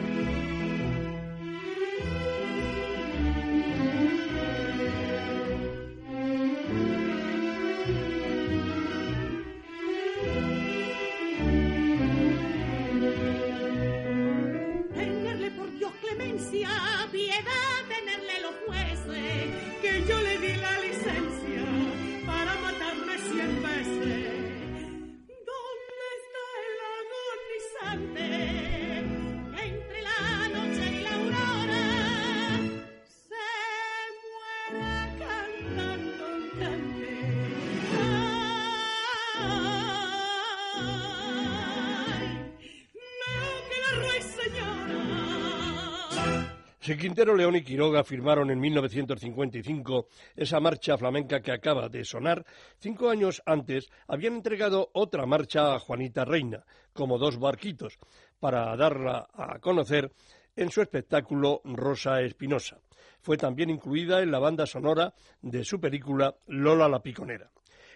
Si 46.89 46.97
Quintero, 46.97 47.37
León 47.37 47.55
y 47.55 47.63
Quiroga 47.63 48.03
firmaron 48.03 48.51
en 48.51 48.59
1955 48.59 50.07
esa 50.35 50.59
marcha 50.59 50.97
flamenca 50.97 51.43
que 51.43 51.53
acaba 51.53 51.91
de 51.91 52.03
sonar, 52.03 52.47
cinco 52.79 53.11
años 53.11 53.43
antes 53.45 53.91
habían 54.07 54.37
entregado 54.37 54.89
otra 54.95 55.27
marcha 55.27 55.75
a 55.75 55.79
Juanita 55.81 56.25
Reina, 56.25 56.65
como 56.95 57.19
dos 57.19 57.39
barquitos, 57.39 57.99
para 58.41 58.75
darla 58.75 59.29
a 59.35 59.59
conocer 59.59 60.11
en 60.57 60.71
su 60.71 60.81
espectáculo 60.81 61.61
Rosa 61.63 62.23
Espinosa. 62.23 62.81
Fue 63.21 63.37
también 63.37 63.69
incluida 63.69 64.23
en 64.23 64.31
la 64.31 64.39
banda 64.39 64.65
sonora 64.65 65.13
de 65.43 65.65
su 65.65 65.79
película 65.79 66.37
Lola 66.47 66.89
la 66.89 67.03
Piconera. 67.03 67.51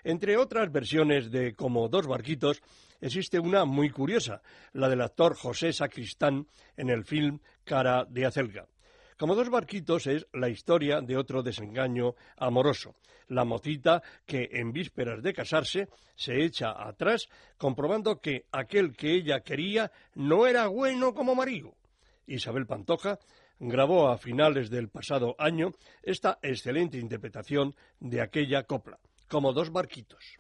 Entre 0.04 0.36
otras 0.36 0.70
versiones 0.70 1.30
de 1.30 1.54
Como 1.54 1.88
dos 1.88 2.06
barquitos, 2.06 2.60
existe 3.00 3.40
una 3.40 3.64
muy 3.64 3.88
curiosa, 3.88 4.42
la 4.74 4.90
del 4.90 5.00
actor 5.00 5.34
José 5.34 5.72
Sacristán 5.72 6.46
en 6.76 6.90
el 6.90 7.06
film 7.06 7.38
Cara 7.64 8.04
de 8.04 8.26
Acelga. 8.26 8.66
Como 9.22 9.36
dos 9.36 9.50
barquitos 9.50 10.08
es 10.08 10.26
la 10.32 10.48
historia 10.48 11.00
de 11.00 11.16
otro 11.16 11.44
desengaño 11.44 12.16
amoroso. 12.36 12.96
La 13.28 13.44
mocita 13.44 14.02
que 14.26 14.48
en 14.50 14.72
vísperas 14.72 15.22
de 15.22 15.32
casarse 15.32 15.88
se 16.16 16.42
echa 16.42 16.72
atrás 16.72 17.28
comprobando 17.56 18.20
que 18.20 18.46
aquel 18.50 18.96
que 18.96 19.14
ella 19.14 19.38
quería 19.38 19.92
no 20.16 20.48
era 20.48 20.66
bueno 20.66 21.14
como 21.14 21.36
marido. 21.36 21.72
Isabel 22.26 22.66
Pantoja 22.66 23.20
grabó 23.60 24.08
a 24.08 24.18
finales 24.18 24.70
del 24.70 24.88
pasado 24.88 25.36
año 25.38 25.70
esta 26.02 26.40
excelente 26.42 26.98
interpretación 26.98 27.76
de 28.00 28.22
aquella 28.22 28.64
copla 28.64 28.98
como 29.28 29.52
dos 29.52 29.70
barquitos. 29.70 30.36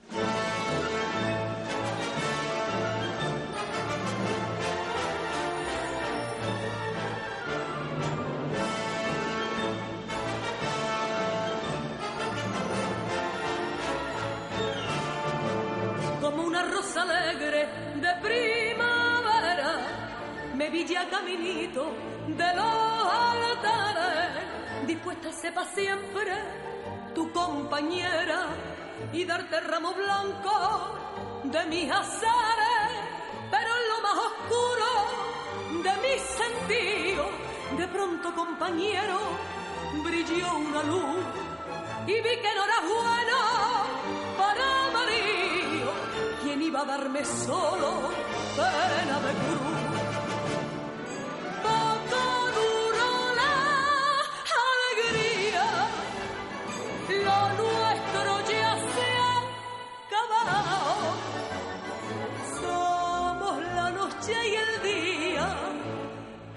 Me 20.72 20.78
vi 20.78 20.86
ya 20.86 21.08
caminito 21.08 21.92
de 22.28 22.54
los 22.54 23.06
altares, 23.44 24.86
dispuesta 24.86 25.28
a 25.28 25.32
ser 25.32 25.52
para 25.52 25.66
siempre 25.74 26.32
tu 27.14 27.30
compañera 27.30 28.46
y 29.12 29.24
darte 29.24 29.60
ramo 29.60 29.92
blanco 29.92 30.96
de 31.44 31.66
mis 31.66 31.90
azares, 31.90 32.92
pero 33.50 33.68
en 33.78 33.88
lo 33.90 33.98
más 34.06 34.16
oscuro 34.28 34.88
de 35.84 35.92
mis 36.04 36.22
sentidos, 36.40 37.30
de 37.76 37.88
pronto 37.88 38.34
compañero, 38.34 39.18
brilló 40.02 40.56
una 40.56 40.82
luz 40.84 41.24
y 42.06 42.14
vi 42.14 42.34
que 42.42 42.54
no 42.56 42.64
era 42.64 42.80
bueno 42.96 43.38
para 44.38 44.90
marido, 44.98 45.92
quien 46.42 46.62
iba 46.62 46.80
a 46.80 46.84
darme 46.84 47.24
solo 47.24 48.10
pena 48.56 49.20
de 49.20 49.32
cruz. 49.34 49.91
Y 64.28 64.54
el 64.54 64.82
día, 64.82 65.48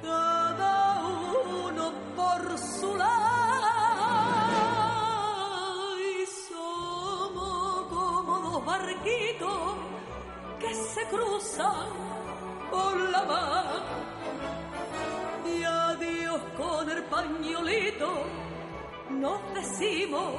cada 0.04 1.01
uno 1.04 1.91
por 2.15 2.58
su 2.60 2.95
lado. 2.95 3.65
Y 5.97 6.25
somos 6.47 7.88
como 7.88 8.39
dos 8.39 8.65
barquitos 8.65 9.78
que 10.60 10.75
se 10.75 11.06
cruzan 11.08 11.88
por 12.69 12.99
la 13.10 13.23
mar. 13.23 13.82
Y 15.47 15.63
adiós 15.63 16.41
con 16.56 16.88
el 16.88 17.04
pañolito 17.06 18.25
nos 19.10 19.41
decimos 19.56 20.36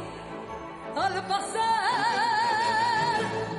al 0.95 1.27
pasar. 1.27 2.47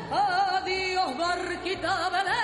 Adiós, 0.10 1.18
barquita 1.18 2.10
velera, 2.10 2.37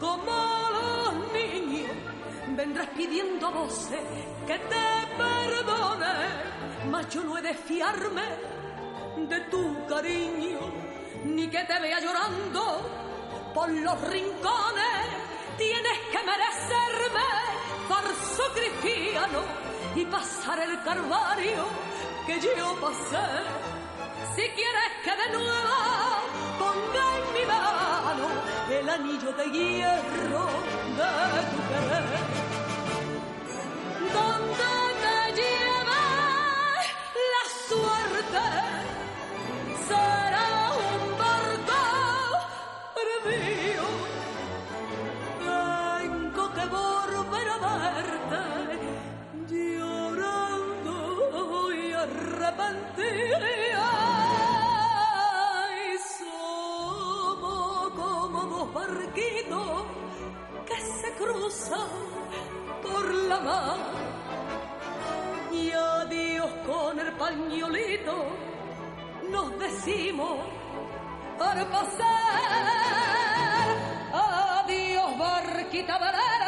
como 0.00 0.32
los 0.72 1.32
niños. 1.32 1.90
Vendrás 2.56 2.88
pidiendo 2.96 3.46
a 3.46 3.50
voces 3.50 4.00
que 4.46 4.58
te 4.58 4.86
perdone, 5.16 6.14
mas 6.90 7.08
yo 7.08 7.22
no 7.22 7.38
he 7.38 7.42
de 7.42 7.54
fiarme 7.54 8.22
de 9.28 9.40
tu 9.50 9.86
cariño, 9.86 10.58
ni 11.24 11.48
que 11.48 11.64
te 11.64 11.80
vea 11.80 12.00
llorando 12.00 13.50
por 13.54 13.68
los 13.68 14.00
rincones. 14.08 15.06
Tienes 15.56 15.98
que 16.12 16.18
merecerme 16.18 17.28
falso 17.88 18.42
cristiano 18.54 19.40
y 19.96 20.04
pasar 20.04 20.60
el 20.60 20.82
calvario 20.82 21.64
que 22.26 22.40
yo 22.40 22.80
pasé. 22.80 23.26
Si 24.36 24.42
quieres 24.42 24.90
que 25.02 25.10
de 25.10 25.28
nuevo 25.36 25.76
ponga 26.58 27.27
el 28.88 28.94
anillo 28.94 29.32
de 29.32 29.44
hierro 29.50 30.46
de 30.98 31.10
tu 31.50 31.58
querer. 31.68 32.04
Donde 34.14 34.72
te 35.02 35.16
lleve 35.38 36.02
la 37.34 37.44
suerte 37.68 38.46
será 39.88 40.48
un 40.88 41.02
barco 41.18 41.82
perdido. 42.96 43.86
Tengo 45.44 46.44
que 46.54 46.64
volver 46.66 47.46
a 47.48 47.58
verte 47.68 48.42
llorando 49.50 50.94
y 51.74 51.76
arrepentida. 51.92 53.67
Cruzan 61.18 61.88
por 62.82 63.04
la 63.30 63.40
mar. 63.40 63.78
Y 65.52 65.70
adiós 65.72 66.50
con 66.66 66.98
el 67.00 67.12
pañolito 67.12 68.14
nos 69.30 69.58
decimos 69.58 70.38
al 71.40 71.66
pasar. 71.68 72.08
Adiós, 74.12 75.18
barquita 75.18 75.98
velera, 75.98 76.47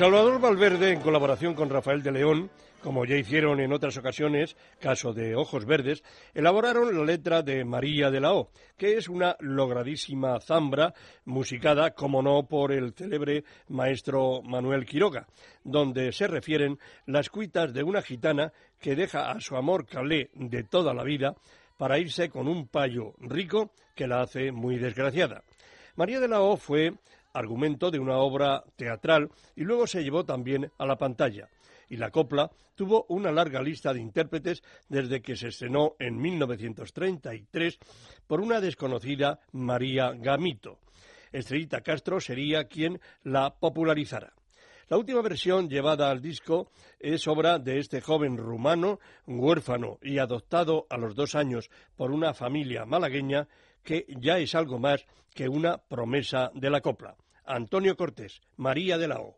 Salvador 0.00 0.40
Valverde, 0.40 0.92
en 0.92 1.00
colaboración 1.02 1.52
con 1.52 1.68
Rafael 1.68 2.02
de 2.02 2.10
León, 2.10 2.50
como 2.82 3.04
ya 3.04 3.16
hicieron 3.16 3.60
en 3.60 3.70
otras 3.70 3.98
ocasiones, 3.98 4.56
caso 4.78 5.12
de 5.12 5.36
Ojos 5.36 5.66
Verdes, 5.66 6.02
elaboraron 6.32 6.96
la 6.96 7.04
letra 7.04 7.42
de 7.42 7.66
María 7.66 8.10
de 8.10 8.18
la 8.18 8.32
O, 8.32 8.50
que 8.78 8.96
es 8.96 9.10
una 9.10 9.36
logradísima 9.40 10.40
zambra 10.40 10.94
musicada, 11.26 11.90
como 11.90 12.22
no, 12.22 12.44
por 12.48 12.72
el 12.72 12.94
célebre 12.94 13.44
maestro 13.68 14.40
Manuel 14.40 14.86
Quiroga, 14.86 15.26
donde 15.64 16.12
se 16.12 16.28
refieren 16.28 16.78
las 17.04 17.28
cuitas 17.28 17.74
de 17.74 17.82
una 17.82 18.00
gitana 18.00 18.54
que 18.80 18.96
deja 18.96 19.30
a 19.30 19.38
su 19.38 19.54
amor 19.54 19.84
calé 19.84 20.30
de 20.32 20.64
toda 20.64 20.94
la 20.94 21.04
vida 21.04 21.34
para 21.76 21.98
irse 21.98 22.30
con 22.30 22.48
un 22.48 22.68
payo 22.68 23.12
rico 23.18 23.72
que 23.94 24.06
la 24.06 24.22
hace 24.22 24.50
muy 24.50 24.78
desgraciada. 24.78 25.42
María 25.94 26.20
de 26.20 26.28
la 26.28 26.40
O 26.40 26.56
fue 26.56 26.94
argumento 27.32 27.90
de 27.90 27.98
una 27.98 28.16
obra 28.18 28.64
teatral 28.76 29.30
y 29.56 29.62
luego 29.64 29.86
se 29.86 30.02
llevó 30.02 30.24
también 30.24 30.70
a 30.78 30.86
la 30.86 30.96
pantalla. 30.96 31.48
y 31.88 31.96
la 31.96 32.12
copla 32.12 32.48
tuvo 32.76 33.04
una 33.08 33.32
larga 33.32 33.60
lista 33.60 33.92
de 33.92 34.00
intérpretes 34.00 34.62
desde 34.88 35.20
que 35.20 35.34
se 35.34 35.48
estrenó 35.48 35.96
en 35.98 36.20
1933 36.20 37.78
por 38.28 38.40
una 38.40 38.60
desconocida 38.60 39.40
María 39.50 40.12
Gamito. 40.12 40.78
Estrellita 41.32 41.80
Castro 41.80 42.20
sería 42.20 42.64
quien 42.64 43.00
la 43.24 43.54
popularizara. 43.54 44.32
La 44.90 44.98
última 44.98 45.22
versión 45.22 45.68
llevada 45.68 46.10
al 46.10 46.20
disco 46.20 46.72
es 46.98 47.28
obra 47.28 47.60
de 47.60 47.78
este 47.78 48.00
joven 48.00 48.36
rumano, 48.36 48.98
huérfano 49.24 49.98
y 50.02 50.18
adoptado 50.18 50.86
a 50.90 50.96
los 50.96 51.14
dos 51.14 51.36
años 51.36 51.70
por 51.96 52.10
una 52.10 52.34
familia 52.34 52.84
malagueña 52.84 53.46
que 53.82 54.06
ya 54.08 54.38
es 54.38 54.54
algo 54.54 54.78
más 54.78 55.04
que 55.34 55.48
una 55.48 55.78
promesa 55.78 56.50
de 56.54 56.70
la 56.70 56.80
copla. 56.80 57.16
Antonio 57.44 57.96
Cortés, 57.96 58.40
María 58.56 58.98
de 58.98 59.08
la 59.08 59.20
O. 59.20 59.36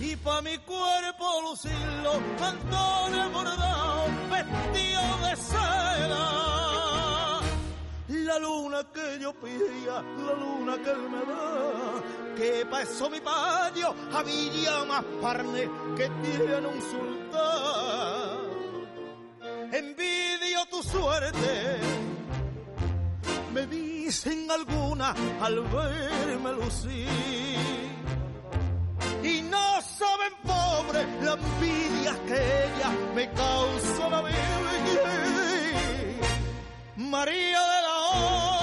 y 0.00 0.16
pa' 0.16 0.40
mi 0.40 0.56
cuerpo 0.58 1.42
lucirlo 1.42 2.12
cantones 2.38 3.32
bordados 3.32 4.10
vestido 4.30 5.02
de 5.24 5.36
seda. 5.36 6.24
La 8.08 8.38
luna 8.38 8.84
que 8.94 9.18
yo 9.20 9.34
pedía 9.34 10.02
la 10.26 10.34
luna 10.34 10.76
que 10.82 10.90
él 10.90 11.10
me 11.10 11.24
da. 11.30 12.02
Que 12.36 12.66
pa' 12.66 12.82
eso 12.82 13.10
mi 13.10 13.20
patio 13.20 13.94
había 14.12 14.84
más 14.84 15.04
parne 15.20 15.68
que 15.96 16.08
tiene 16.22 16.66
un 16.66 16.80
sultán. 16.90 18.38
Envidio 19.72 20.66
tu 20.70 20.82
suerte. 20.82 21.78
Me 23.52 23.66
dicen 23.66 24.50
alguna 24.50 25.14
al 25.40 25.60
verme 25.60 26.52
lucir 26.52 27.83
saben, 30.04 30.34
pobre, 30.50 31.00
la 31.24 31.32
envidia 31.32 32.12
que 32.28 32.38
ella 32.64 32.90
me 33.14 33.24
causó 33.32 34.10
la 34.10 34.20
vida. 34.22 34.40
María 36.96 37.60
de 37.72 37.80
la 37.86 37.96
O, 38.12 38.60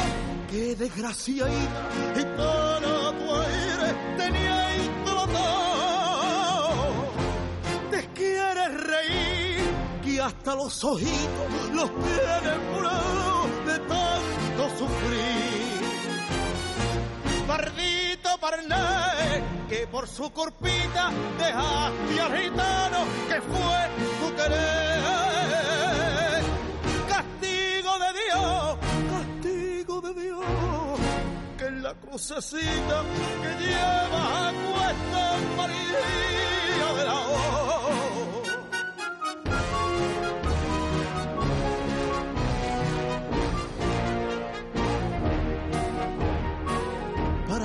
qué 0.49 0.75
desgraciadita, 0.75 1.82
y 2.21 2.23
para 2.38 3.12
tu 3.19 3.25
aire 3.36 3.89
tenía 4.17 4.75
y. 4.77 4.91
Te 7.91 8.01
quieres 8.19 8.71
reír, 8.93 9.63
que 10.04 10.21
hasta 10.21 10.56
los 10.56 10.84
ojitos 10.84 11.49
los 11.73 11.89
tienes 12.06 12.58
purados 12.71 13.65
de 13.65 13.77
tanto 13.80 14.63
sufrir. 14.80 15.82
Pardito 17.47 18.30
Parné, 18.39 18.90
que 19.71 19.88
por 19.88 20.05
su 20.05 20.29
corpita 20.34 21.10
dejaste 21.39 22.19
al 22.19 22.38
gitano 22.38 22.97
que 23.29 23.41
fue 23.41 23.89
tu 24.19 24.36
querer. 24.36 25.01
Castigo 27.07 27.93
de 28.03 28.12
Dios, 28.21 28.77
castigo 29.13 30.01
de 30.01 30.13
Dios, 30.21 30.45
que 31.57 31.65
es 31.67 31.73
la 31.81 31.93
crucecita 31.93 33.03
que 33.43 33.51
lleva 33.63 34.49
a 34.49 34.51
cuesta 34.51 35.23
María 35.55 36.88
de 36.97 37.05
la 37.05 37.21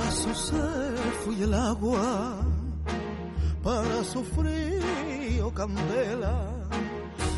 su 0.09 0.33
ser 0.33 0.86
fui 1.27 1.43
el 1.43 1.53
agua, 1.53 2.37
para 3.61 4.03
su 4.05 4.23
frío 4.23 5.53
candela, 5.53 6.37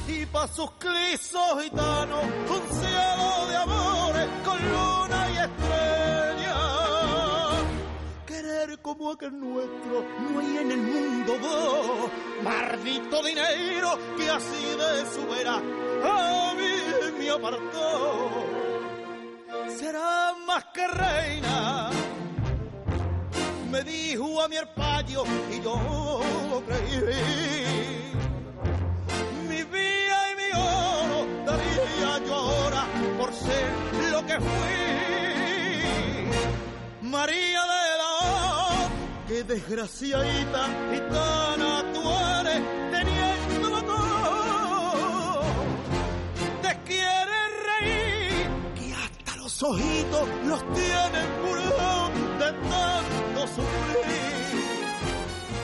y 0.08 0.26
para 0.28 0.48
sus 0.48 0.72
clisos 0.74 1.64
gitanos 1.64 2.24
un 2.24 2.64
cielo 2.80 3.48
de 3.50 3.56
amores 3.58 4.28
con 4.46 4.58
luna 4.74 5.20
y 5.34 5.38
estrella. 5.48 6.58
Querer 8.28 8.80
como 8.80 9.12
aquel 9.12 9.40
nuestro 9.40 10.06
no 10.34 10.40
hay 10.40 10.58
en 10.58 10.72
el 10.72 10.82
mundo 10.82 11.34
dos, 11.42 12.12
maldito 12.44 13.24
dinero 13.24 13.98
que 14.18 14.30
así 14.30 14.66
de 14.82 14.92
su 15.14 15.28
vera 15.34 15.56
a 15.56 16.54
mí 16.54 17.18
me 17.18 17.30
apartó. 17.32 18.30
Será 19.80 20.36
más 20.46 20.66
que 20.76 20.88
reina 20.88 21.99
me 23.72 23.84
dijo 23.84 24.42
a 24.42 24.48
mi 24.48 24.56
herpayo 24.56 25.24
y 25.52 25.62
yo 25.62 25.76
lo 26.50 26.62
creí. 26.66 27.02
Mi 29.48 29.64
vida 29.64 30.32
y 30.32 30.36
mi 30.40 30.50
oro 30.58 31.28
daría 31.46 32.26
yo 32.26 32.34
ahora 32.34 32.86
por 33.18 33.34
ser 33.34 33.72
lo 34.12 34.26
que 34.26 34.40
fui. 34.40 34.80
María 37.02 37.62
de 37.62 37.98
la 38.02 38.14
que 39.28 39.44
desgraciadita 39.44 40.68
y 40.96 41.00
tan 41.12 41.94
tú 41.94 42.02
eres 42.40 42.62
teniendo 42.92 43.82
todo. 43.84 45.42
Te 46.62 46.78
quieres 46.88 47.50
reír 47.70 48.48
que 48.76 48.94
hasta 48.94 49.36
los 49.38 49.64
ojitos 49.64 50.28
los 50.46 50.74
tienen 50.74 51.28
puros 51.42 52.29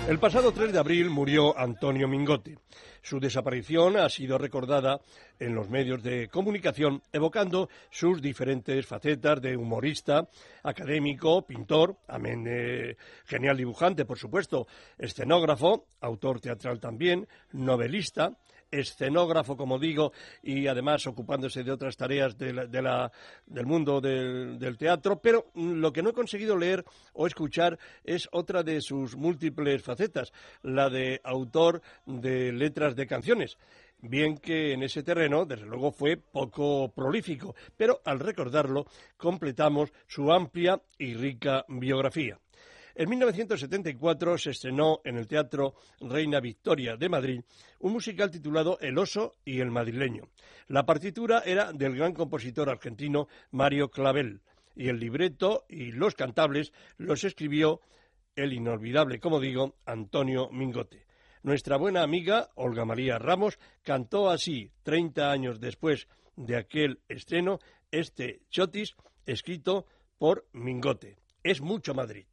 el 0.07 0.19
pasado 0.19 0.51
3 0.51 0.71
de 0.71 0.79
abril 0.79 1.09
murió 1.09 1.57
Antonio 1.57 2.07
Mingote. 2.07 2.57
Su 3.01 3.19
desaparición 3.19 3.97
ha 3.97 4.09
sido 4.09 4.37
recordada 4.37 5.01
en 5.39 5.53
los 5.53 5.69
medios 5.69 6.01
de 6.01 6.27
comunicación, 6.27 7.01
evocando 7.11 7.69
sus 7.89 8.21
diferentes 8.21 8.85
facetas 8.85 9.41
de 9.41 9.57
humorista, 9.57 10.27
académico, 10.63 11.45
pintor, 11.45 11.97
amén 12.07 12.95
genial 13.25 13.57
dibujante, 13.57 14.05
por 14.05 14.17
supuesto, 14.17 14.67
escenógrafo, 14.97 15.85
autor 16.01 16.39
teatral 16.39 16.79
también, 16.79 17.27
novelista, 17.51 18.31
escenógrafo, 18.79 19.57
como 19.57 19.79
digo, 19.79 20.11
y 20.41 20.67
además 20.67 21.07
ocupándose 21.07 21.63
de 21.63 21.71
otras 21.71 21.97
tareas 21.97 22.37
del 22.37 23.65
mundo 23.65 24.01
del, 24.01 24.77
teatro, 24.77 25.21
pero 25.21 25.51
lo 25.55 25.93
que 25.93 26.03
no 26.03 26.09
he 26.09 26.13
conseguido 26.13 26.57
leer 26.57 26.83
o 27.13 27.27
escuchar 27.27 27.77
es 28.03 28.27
otra 28.31 28.63
de 28.63 28.81
sus 28.81 29.15
múltiples 29.15 29.81
facetas, 29.81 30.33
la 30.61 30.89
de 30.89 31.21
autor 31.23 31.81
de 32.05 32.51
letras 32.51 32.95
de 32.95 33.07
canciones 33.07 33.57
bien 34.01 34.37
que 34.37 34.73
en 34.73 34.83
ese 34.83 35.01
terreno, 35.01 35.45
desde 35.45 35.65
luego, 35.65 35.91
fue 35.91 36.17
poco 36.17 36.91
prolífico, 36.93 37.55
pero 37.75 38.01
al 38.05 38.19
recordarlo 38.19 38.85
completamos 39.17 39.91
su 40.07 40.31
amplia 40.31 40.79
y 40.99 41.15
rica 41.15 41.65
biografía. 41.67 42.39
En 42.97 43.09
1974 43.09 44.37
se 44.37 44.51
estrenó 44.51 45.01
en 45.03 45.17
el 45.17 45.27
Teatro 45.27 45.73
Reina 45.99 46.39
Victoria 46.39 46.95
de 46.95 47.09
Madrid 47.09 47.41
un 47.79 47.91
musical 47.91 48.31
titulado 48.31 48.79
El 48.79 48.97
oso 48.97 49.33
y 49.43 49.59
el 49.59 49.69
madrileño. 49.69 50.29
La 50.67 50.85
partitura 50.85 51.43
era 51.45 51.73
del 51.73 51.97
gran 51.97 52.13
compositor 52.13 52.69
argentino 52.69 53.27
Mario 53.51 53.89
Clavel 53.89 54.39
y 54.77 54.87
el 54.87 54.97
libreto 54.97 55.65
y 55.67 55.91
los 55.91 56.15
cantables 56.15 56.71
los 56.95 57.25
escribió 57.25 57.81
el 58.33 58.53
inolvidable, 58.53 59.19
como 59.19 59.41
digo, 59.41 59.75
Antonio 59.85 60.49
Mingote. 60.49 61.05
Nuestra 61.43 61.75
buena 61.75 62.01
amiga 62.01 62.49
Olga 62.55 62.85
María 62.85 63.19
Ramos 63.19 63.59
cantó 63.83 64.29
así, 64.29 64.71
30 64.83 65.31
años 65.31 65.59
después 65.59 66.07
de 66.37 66.55
aquel 66.55 67.01
estreno, 67.09 67.59
este 67.91 68.39
chotis 68.49 68.95
escrito 69.25 69.85
por 70.17 70.47
Mingote. 70.53 71.17
Es 71.43 71.59
mucho 71.59 71.93
Madrid. 71.93 72.25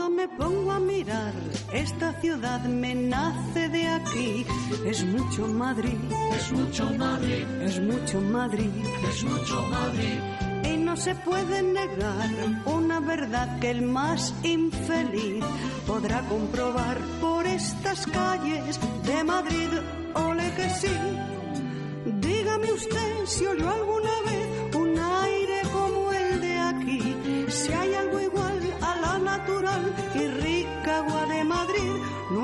Cuando 0.00 0.16
me 0.16 0.28
pongo 0.28 0.72
a 0.72 0.80
mirar 0.80 1.34
esta 1.74 2.14
ciudad 2.22 2.60
me 2.62 2.94
nace 2.94 3.68
de 3.68 3.86
aquí. 3.86 4.46
Es 4.86 5.04
mucho 5.04 5.46
Madrid, 5.46 5.98
es 6.34 6.52
mucho 6.52 6.84
Madrid, 6.96 7.44
es 7.60 7.78
mucho 7.82 8.18
Madrid, 8.22 8.70
es 9.10 9.24
mucho 9.24 9.62
Madrid. 9.68 10.18
Y 10.64 10.78
no 10.78 10.96
se 10.96 11.14
puede 11.16 11.62
negar 11.62 12.30
una 12.64 13.00
verdad 13.00 13.60
que 13.60 13.72
el 13.72 13.82
más 13.82 14.32
infeliz 14.42 15.44
podrá 15.86 16.22
comprobar 16.30 16.96
por 17.20 17.46
estas 17.46 18.06
calles 18.06 18.80
de 19.04 19.22
Madrid. 19.22 19.68
Ole 20.14 20.50
que 20.56 20.70
sí. 20.80 20.96
Dígame 22.20 22.72
usted 22.72 23.26
si 23.26 23.44
oyó 23.44 23.68
alguna 23.68 24.14
vez 24.24 24.39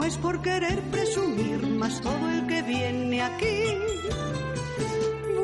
es 0.06 0.16
por 0.18 0.40
querer 0.40 0.80
presumir, 0.92 1.66
más 1.66 2.00
todo 2.00 2.30
el 2.30 2.46
que 2.46 2.62
viene 2.62 3.22
aquí 3.22 3.64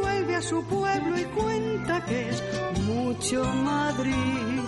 vuelve 0.00 0.36
a 0.36 0.42
su 0.42 0.64
pueblo 0.64 1.18
y 1.18 1.24
cuenta 1.24 2.04
que 2.04 2.30
es 2.30 2.42
mucho 2.86 3.44
Madrid. 3.44 4.61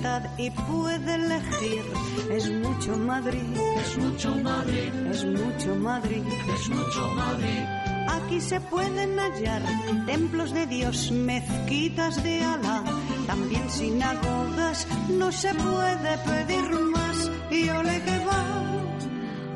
Libertad 0.00 0.22
y 0.38 0.50
puede 0.50 1.14
elegir. 1.14 1.84
Es 2.30 2.50
mucho 2.50 2.96
Madrid, 2.96 3.42
es 3.76 3.98
mucho 3.98 4.34
Madrid, 4.36 4.92
es 5.10 5.24
mucho 5.24 5.74
Madrid, 5.76 6.22
es 6.54 6.68
mucho 6.68 7.08
Madrid. 7.14 7.64
Aquí 8.08 8.40
se 8.40 8.60
pueden 8.60 9.18
hallar 9.18 9.62
templos 10.06 10.52
de 10.52 10.66
Dios, 10.66 11.10
mezquitas 11.12 12.22
de 12.22 12.42
Alá, 12.42 12.82
también 13.26 13.68
sinagogas, 13.70 14.86
no 15.08 15.30
se 15.32 15.54
puede 15.54 16.18
pedir 16.18 16.70
más. 16.92 17.30
Y 17.50 17.68
ole 17.68 18.02
que 18.02 18.18
va, 18.24 18.44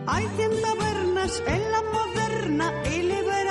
hay 0.06 0.26
cien 0.36 0.50
tabernas 0.62 1.42
en 1.46 1.72
la 1.72 1.82
moderna 1.92 2.72
y 2.92 3.02
liberal 3.02 3.43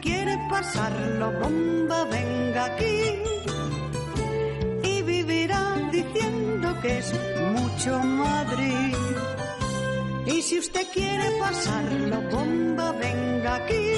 quiere 0.00 0.36
pasarlo 0.48 1.32
bomba, 1.40 2.04
venga 2.04 2.64
aquí. 2.64 3.00
Y 4.82 5.02
vivirá 5.02 5.88
diciendo 5.90 6.76
que 6.82 6.98
es 6.98 7.12
mucho 7.52 7.98
Madrid. 8.00 8.94
Y 10.26 10.42
si 10.42 10.58
usted 10.58 10.86
quiere 10.92 11.30
pasarlo 11.38 12.20
bomba, 12.30 12.92
venga 12.92 13.54
aquí. 13.56 13.94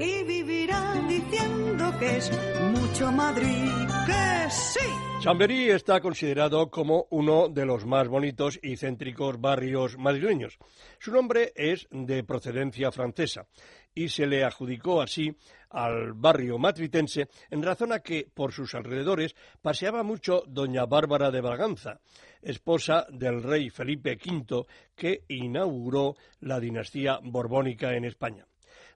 Y 0.00 0.22
vivirá 0.24 0.94
diciendo 1.08 1.92
que 1.98 2.16
es 2.16 2.30
mucho 2.74 3.12
Madrid. 3.12 3.70
Que 4.06 4.50
sí. 4.50 5.06
Chamberí 5.20 5.70
está 5.70 6.00
considerado 6.00 6.70
como 6.70 7.06
uno 7.10 7.48
de 7.48 7.66
los 7.66 7.84
más 7.84 8.06
bonitos 8.06 8.60
y 8.62 8.76
céntricos 8.76 9.40
barrios 9.40 9.98
madrileños. 9.98 10.58
Su 11.00 11.10
nombre 11.10 11.52
es 11.56 11.88
de 11.90 12.22
procedencia 12.22 12.92
francesa 12.92 13.46
y 13.96 14.10
se 14.10 14.26
le 14.26 14.44
adjudicó 14.44 15.02
así 15.02 15.34
al 15.70 16.12
barrio 16.12 16.58
matritense 16.58 17.28
en 17.50 17.62
razón 17.62 17.92
a 17.92 18.00
que 18.00 18.28
por 18.32 18.52
sus 18.52 18.74
alrededores 18.74 19.34
paseaba 19.62 20.04
mucho 20.04 20.44
doña 20.46 20.84
Bárbara 20.84 21.30
de 21.30 21.40
Braganza, 21.40 22.00
esposa 22.42 23.06
del 23.10 23.42
rey 23.42 23.70
Felipe 23.70 24.18
V 24.22 24.66
que 24.94 25.24
inauguró 25.28 26.14
la 26.40 26.60
dinastía 26.60 27.18
borbónica 27.22 27.94
en 27.94 28.04
España. 28.04 28.46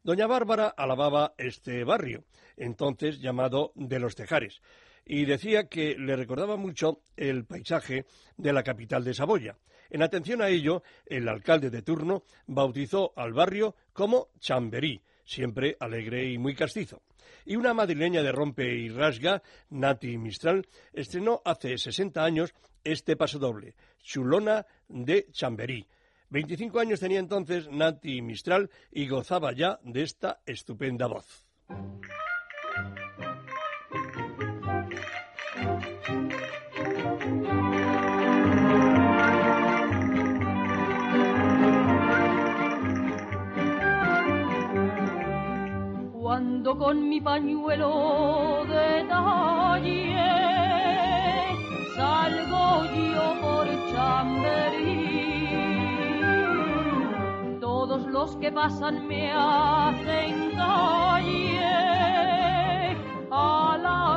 Doña 0.02 0.26
Bárbara 0.26 0.68
alababa 0.68 1.34
este 1.38 1.82
barrio, 1.82 2.24
entonces 2.56 3.20
llamado 3.20 3.72
de 3.74 3.98
los 3.98 4.14
Tejares, 4.14 4.60
y 5.04 5.24
decía 5.24 5.68
que 5.68 5.96
le 5.98 6.14
recordaba 6.14 6.56
mucho 6.56 7.02
el 7.16 7.46
paisaje 7.46 8.04
de 8.36 8.52
la 8.52 8.62
capital 8.62 9.02
de 9.02 9.14
Saboya. 9.14 9.56
En 9.90 10.02
atención 10.02 10.40
a 10.40 10.48
ello, 10.48 10.82
el 11.06 11.28
alcalde 11.28 11.70
de 11.70 11.82
turno 11.82 12.22
bautizó 12.46 13.12
al 13.16 13.32
barrio 13.32 13.74
como 13.92 14.28
Chamberí, 14.38 15.00
siempre 15.24 15.76
alegre 15.80 16.30
y 16.30 16.38
muy 16.38 16.54
castizo. 16.54 17.02
Y 17.44 17.56
una 17.56 17.74
madrileña 17.74 18.22
de 18.22 18.32
rompe 18.32 18.72
y 18.74 18.88
rasga, 18.88 19.42
Nati 19.70 20.16
Mistral, 20.16 20.66
estrenó 20.92 21.42
hace 21.44 21.76
60 21.76 22.22
años 22.22 22.54
este 22.84 23.16
pasodoble, 23.16 23.74
Chulona 24.02 24.66
de 24.88 25.26
Chamberí. 25.32 25.86
25 26.30 26.78
años 26.78 27.00
tenía 27.00 27.18
entonces 27.18 27.68
Nati 27.68 28.22
Mistral 28.22 28.70
y 28.92 29.08
gozaba 29.08 29.52
ya 29.52 29.80
de 29.82 30.02
esta 30.02 30.40
estupenda 30.46 31.06
voz. 31.06 31.44
Con 46.62 47.08
mi 47.08 47.20
pañuelo 47.20 48.64
de 48.68 49.04
talle 49.08 50.14
salgo 51.96 52.84
yo 52.94 53.40
por 53.40 53.66
Chamberí, 53.90 55.08
todos 57.60 58.06
los 58.06 58.36
que 58.36 58.52
pasan 58.52 59.08
me 59.08 59.32
hacen 59.32 60.52
calle 60.54 61.60
a 63.30 63.78
la 63.82 64.09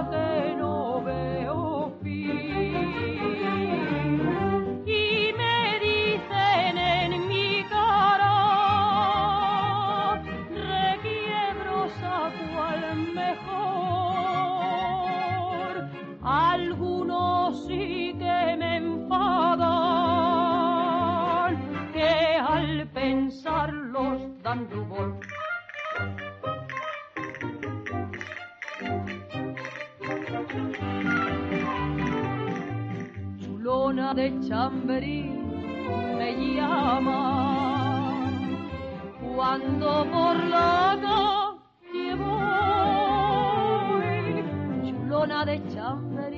Chulona 33.40 34.14
de 34.14 34.40
Chamberí 34.48 35.24
me 36.18 36.30
llama 36.56 37.20
cuando 39.36 40.06
por 40.12 40.36
la 40.36 41.00
calle 41.02 42.14
voy. 42.22 43.34
Chulona 44.88 45.46
de 45.46 45.58
Chamberí 45.74 46.33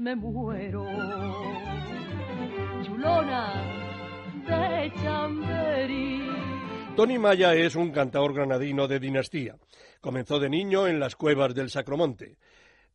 me 0.00 0.16
muero 0.16 0.86
chulona 2.82 3.52
de 4.46 4.92
Chamberí 5.02 6.22
Tony 6.96 7.18
Maya 7.18 7.54
es 7.54 7.76
un 7.76 7.90
cantador 7.92 8.34
granadino 8.34 8.88
de 8.88 8.98
dinastía. 8.98 9.56
Comenzó 10.00 10.38
de 10.38 10.48
niño 10.48 10.86
en 10.86 10.98
las 10.98 11.16
cuevas 11.16 11.54
del 11.54 11.70
Sacromonte 11.70 12.38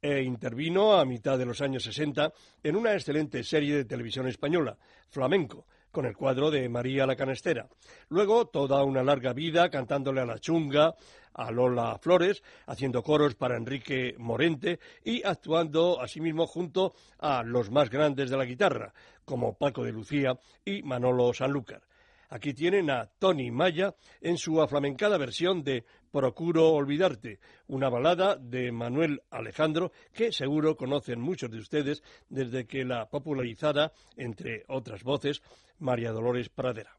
e 0.02 0.22
intervino 0.24 0.94
a 0.94 1.06
mitad 1.06 1.38
de 1.38 1.46
los 1.46 1.62
años 1.62 1.84
60 1.84 2.32
en 2.64 2.76
una 2.76 2.94
excelente 2.94 3.44
serie 3.44 3.76
de 3.76 3.86
televisión 3.86 4.28
española, 4.28 4.78
Flamenco, 5.10 5.66
con 5.92 6.06
el 6.06 6.16
cuadro 6.16 6.52
de 6.52 6.68
María 6.70 7.08
la 7.08 7.16
Canestera. 7.16 7.68
Luego 8.10 8.48
toda 8.48 8.84
una 8.84 9.04
larga 9.04 9.32
vida 9.34 9.70
cantándole 9.70 10.22
a 10.22 10.26
la 10.26 10.40
chunga, 10.40 10.94
a 11.36 11.52
Lola 11.52 11.98
Flores, 12.00 12.42
haciendo 12.66 13.04
coros 13.04 13.36
para 13.36 13.58
Enrique 13.58 14.16
Morente 14.18 14.80
y 15.04 15.24
actuando 15.24 16.02
asimismo 16.02 16.48
junto 16.48 16.96
a 17.20 17.44
los 17.44 17.70
más 17.70 17.90
grandes 17.90 18.30
de 18.30 18.38
la 18.38 18.46
guitarra, 18.46 18.94
como 19.26 19.58
Paco 19.58 19.84
de 19.84 19.92
Lucía 19.92 20.40
y 20.64 20.82
Manolo 20.82 21.34
Sanlúcar. 21.34 21.84
Aquí 22.30 22.54
tienen 22.54 22.90
a 22.90 23.06
Tony 23.20 23.52
Maya 23.52 23.94
en 24.20 24.38
su 24.38 24.62
aflamencada 24.62 25.18
versión 25.18 25.64
de 25.64 25.86
Procuro 26.12 26.72
olvidarte, 26.72 27.40
una 27.68 27.90
balada 27.90 28.38
de 28.38 28.72
Manuel 28.72 29.22
Alejandro 29.30 29.92
que 30.14 30.32
seguro 30.32 30.78
conocen 30.78 31.20
muchos 31.20 31.52
de 31.52 31.60
ustedes 31.60 32.04
desde 32.30 32.66
que 32.66 32.86
la 32.86 33.10
popularizara, 33.10 33.92
entre 34.16 34.64
otras 34.70 35.04
voces, 35.04 35.42
María 35.78 36.12
Dolores 36.12 36.50
Pradera. 36.50 36.96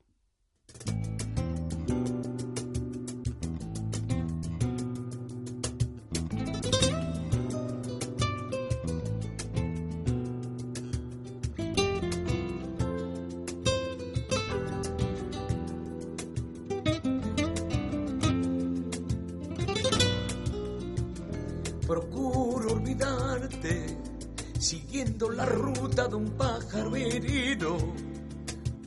La 25.05 25.45
ruta 25.45 26.09
de 26.09 26.15
un 26.15 26.31
pájaro 26.39 26.97
herido. 26.97 27.77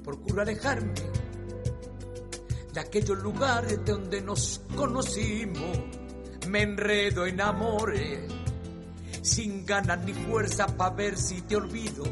Procuro 0.04 0.42
alejarme 0.42 0.94
de 2.74 2.80
aquellos 2.80 3.20
lugares 3.20 3.86
de 3.86 3.92
donde 3.92 4.22
nos 4.22 4.62
conocimos. 4.76 5.78
Me 6.48 6.64
enredo 6.64 7.28
en 7.28 7.40
amores, 7.42 8.22
sin 9.22 9.64
ganas 9.68 10.04
ni 10.04 10.14
fuerza 10.14 10.66
para 10.66 10.96
ver 10.96 11.16
si 11.16 11.42
te 11.44 11.56
olvido. 11.56 12.04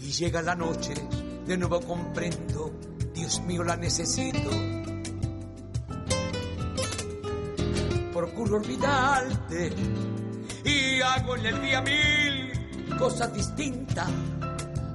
Y 0.00 0.10
llega 0.12 0.42
la 0.42 0.54
noche, 0.54 0.92
de 1.46 1.56
nuevo 1.56 1.80
comprendo, 1.80 2.78
Dios 3.14 3.40
mío 3.42 3.64
la 3.64 3.76
necesito. 3.76 4.50
Procuro 8.12 8.56
olvidarte 8.56 9.72
hago 11.02 11.36
en 11.36 11.46
el 11.46 11.62
día 11.62 11.80
mil 11.82 12.54
cosas 12.98 13.32
distintas. 13.32 14.08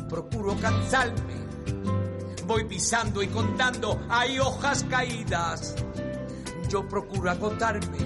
Procuro 0.10 0.56
cansarme, 0.58 1.36
voy 2.46 2.64
pisando 2.64 3.22
y 3.22 3.28
contando, 3.28 4.02
hay 4.10 4.40
hojas 4.40 4.86
caídas. 4.90 5.76
Yo 6.68 6.88
procuro 6.88 7.32
agotarme, 7.32 7.98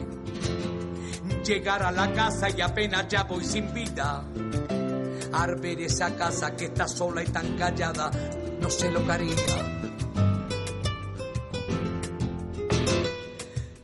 llegar 1.45 1.84
a 1.84 1.91
la 1.91 2.11
casa 2.13 2.49
y 2.49 2.61
apenas 2.61 3.07
ya 3.07 3.24
voy 3.24 3.45
sin 3.45 3.74
vida. 3.74 4.24
Al 5.34 5.65
esa 5.65 6.15
casa 6.15 6.55
que 6.55 6.65
está 6.65 6.88
sola 6.88 7.24
y 7.24 7.28
tan 7.28 7.57
callada, 7.57 8.11
no 8.59 8.69
sé 8.69 8.91
lo 8.91 9.03
que 9.05 9.11
haría. 9.11 9.36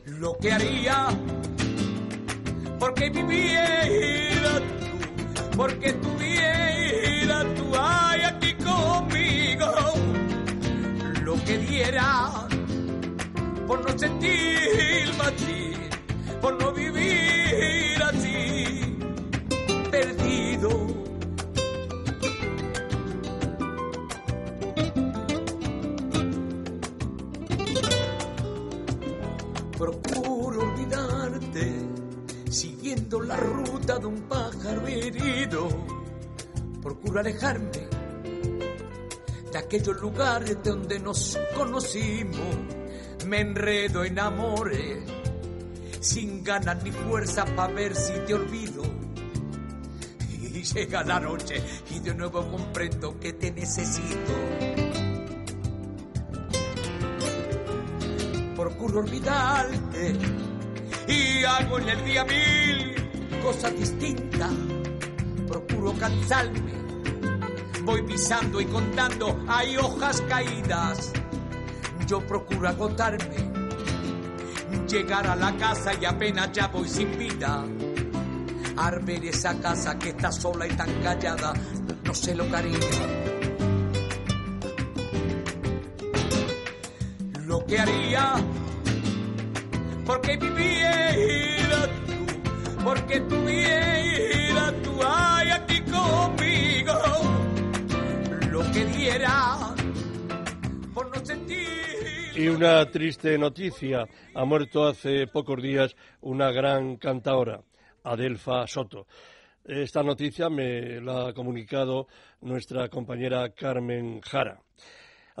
Lo 0.04 0.36
que 0.36 0.52
haría 0.52 1.08
porque 2.90 3.08
viviera 3.10 4.58
tú, 4.58 5.56
porque 5.56 5.92
tuviera 5.92 7.44
tú 7.54 7.72
hay 7.78 8.20
aquí 8.22 8.52
conmigo. 8.54 9.66
Lo 11.22 11.34
que 11.44 11.58
diera 11.58 12.48
por 13.68 13.80
no 13.84 13.96
sentirme 13.96 15.22
así, 15.22 15.59
la 33.18 33.36
ruta 33.36 33.98
de 33.98 34.06
un 34.06 34.20
pájaro 34.28 34.86
herido. 34.86 35.68
Procuro 36.80 37.18
alejarme 37.18 37.88
de 39.52 39.58
aquellos 39.58 40.00
lugares 40.00 40.58
donde 40.62 41.00
nos 41.00 41.38
conocimos. 41.56 42.56
Me 43.26 43.40
enredo 43.40 44.04
en 44.04 44.18
amores, 44.18 45.02
sin 46.00 46.44
ganas 46.44 46.82
ni 46.84 46.92
fuerza 46.92 47.44
para 47.56 47.72
ver 47.72 47.96
si 47.96 48.12
te 48.26 48.34
olvido. 48.34 48.82
Y 50.30 50.62
llega 50.62 51.02
la 51.02 51.18
noche 51.18 51.62
y 51.90 51.98
de 52.00 52.14
nuevo 52.14 52.48
comprendo 52.48 53.18
que 53.18 53.32
te 53.32 53.50
necesito. 53.50 54.32
Procuro 58.54 59.00
olvidarte 59.00 60.14
y 61.08 61.44
hago 61.44 61.78
en 61.78 61.88
el 61.88 62.04
día 62.04 62.24
mil 62.24 62.99
cosas 63.40 63.76
distintas. 63.76 64.52
Procuro 65.48 65.92
cansarme, 65.94 66.72
voy 67.82 68.02
pisando 68.02 68.60
y 68.60 68.66
contando, 68.66 69.44
hay 69.48 69.76
hojas 69.76 70.20
caídas. 70.22 71.12
Yo 72.06 72.20
procuro 72.20 72.68
agotarme, 72.68 73.36
llegar 74.88 75.26
a 75.26 75.36
la 75.36 75.56
casa 75.56 75.92
y 76.00 76.04
apenas 76.04 76.52
ya 76.52 76.68
voy 76.68 76.88
sin 76.88 77.18
vida. 77.18 77.64
Al 78.76 79.08
esa 79.08 79.58
casa 79.60 79.98
que 79.98 80.10
está 80.10 80.32
sola 80.32 80.66
y 80.66 80.70
tan 80.70 80.90
callada, 81.02 81.52
no 82.04 82.14
sé 82.14 82.34
lo 82.34 82.48
que 82.48 82.56
haría. 82.56 82.78
Lo 87.46 87.66
que 87.66 87.78
haría 87.78 88.34
porque 90.10 90.36
viviera 90.36 91.99
porque 92.84 93.20
tuviera 93.20 94.72
tú 94.82 94.90
hay 95.04 95.50
aquí 95.50 95.80
conmigo 95.82 96.92
lo 98.50 98.60
que 98.72 98.84
diera 98.86 99.74
por 100.94 101.14
no 101.14 101.24
sentir. 101.24 101.58
Y 102.36 102.48
una 102.48 102.84
triste 102.90 103.36
noticia, 103.38 104.06
ha 104.34 104.44
muerto 104.44 104.86
hace 104.86 105.26
pocos 105.26 105.62
días 105.62 105.94
una 106.20 106.50
gran 106.50 106.96
cantaora, 106.96 107.60
Adelfa 108.04 108.66
Soto. 108.66 109.06
Esta 109.64 110.02
noticia 110.02 110.48
me 110.48 111.00
la 111.00 111.28
ha 111.28 111.32
comunicado 111.34 112.06
nuestra 112.40 112.88
compañera 112.88 113.50
Carmen 113.50 114.20
Jara. 114.20 114.60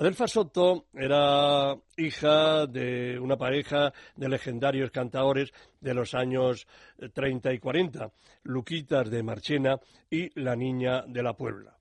Adelfa 0.00 0.26
Soto 0.26 0.86
era 0.94 1.76
hija 1.98 2.66
de 2.66 3.18
una 3.18 3.36
pareja 3.36 3.92
de 4.16 4.30
legendarios 4.30 4.90
cantaores 4.90 5.52
de 5.78 5.92
los 5.92 6.14
años 6.14 6.66
30 7.12 7.52
y 7.52 7.58
40, 7.58 8.10
Luquitas 8.44 9.10
de 9.10 9.22
Marchena 9.22 9.78
y 10.08 10.40
La 10.40 10.56
Niña 10.56 11.02
de 11.06 11.22
la 11.22 11.34
Puebla. 11.34 11.76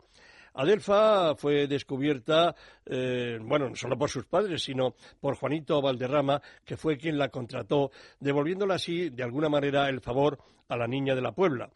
Adelfa 0.55 1.33
fue 1.35 1.65
descubierta, 1.67 2.53
eh, 2.85 3.39
bueno, 3.41 3.69
no 3.69 3.75
solo 3.77 3.97
por 3.97 4.09
sus 4.09 4.25
padres, 4.25 4.63
sino 4.63 4.95
por 5.21 5.37
Juanito 5.37 5.81
Valderrama, 5.81 6.41
que 6.65 6.75
fue 6.75 6.97
quien 6.97 7.17
la 7.17 7.29
contrató, 7.29 7.89
devolviéndole 8.19 8.73
así, 8.73 9.11
de 9.11 9.23
alguna 9.23 9.47
manera, 9.47 9.87
el 9.87 10.01
favor 10.01 10.39
a 10.67 10.75
la 10.75 10.87
niña 10.87 11.15
de 11.15 11.21
la 11.21 11.31
Puebla. 11.31 11.69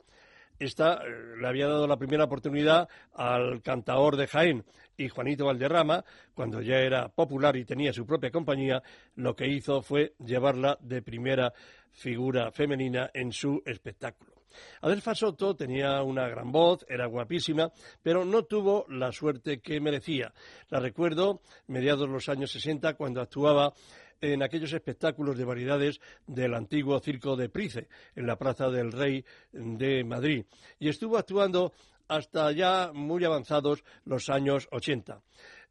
Esta 0.59 0.95
eh, 0.95 1.37
le 1.39 1.47
había 1.47 1.67
dado 1.67 1.87
la 1.87 1.97
primera 1.97 2.25
oportunidad 2.25 2.89
al 3.13 3.61
cantaor 3.61 4.17
de 4.17 4.27
Jaén 4.27 4.65
y 4.97 5.09
Juanito 5.09 5.45
Valderrama, 5.45 6.03
cuando 6.33 6.61
ya 6.61 6.77
era 6.77 7.09
popular 7.09 7.55
y 7.55 7.65
tenía 7.65 7.93
su 7.93 8.05
propia 8.05 8.31
compañía, 8.31 8.81
lo 9.15 9.35
que 9.35 9.47
hizo 9.47 9.81
fue 9.81 10.13
llevarla 10.19 10.77
de 10.81 11.01
primera 11.01 11.53
figura 11.91 12.51
femenina 12.51 13.09
en 13.13 13.31
su 13.31 13.61
espectáculo. 13.65 14.33
Adelfa 14.81 15.15
Soto 15.15 15.55
tenía 15.55 16.01
una 16.03 16.27
gran 16.27 16.51
voz, 16.51 16.85
era 16.87 17.07
guapísima, 17.07 17.71
pero 18.01 18.23
no 18.25 18.43
tuvo 18.43 18.85
la 18.89 19.11
suerte 19.11 19.59
que 19.59 19.79
merecía. 19.79 20.33
La 20.69 20.79
recuerdo 20.79 21.41
mediados 21.67 22.07
los 22.07 22.29
años 22.29 22.51
60 22.51 22.93
cuando 22.93 23.21
actuaba 23.21 23.73
en 24.21 24.41
aquellos 24.41 24.71
espectáculos 24.71 25.37
de 25.37 25.43
variedades 25.43 25.99
del 26.25 26.53
antiguo 26.53 26.99
Circo 26.99 27.35
de 27.35 27.49
Price, 27.49 27.87
en 28.15 28.25
la 28.25 28.37
Plaza 28.37 28.69
del 28.69 28.91
Rey 28.91 29.25
de 29.51 30.03
Madrid. 30.05 30.45
Y 30.79 30.87
estuvo 30.87 31.17
actuando 31.17 31.73
hasta 32.07 32.51
ya 32.51 32.91
muy 32.93 33.23
avanzados 33.25 33.83
los 34.05 34.29
años 34.29 34.67
80. 34.71 35.21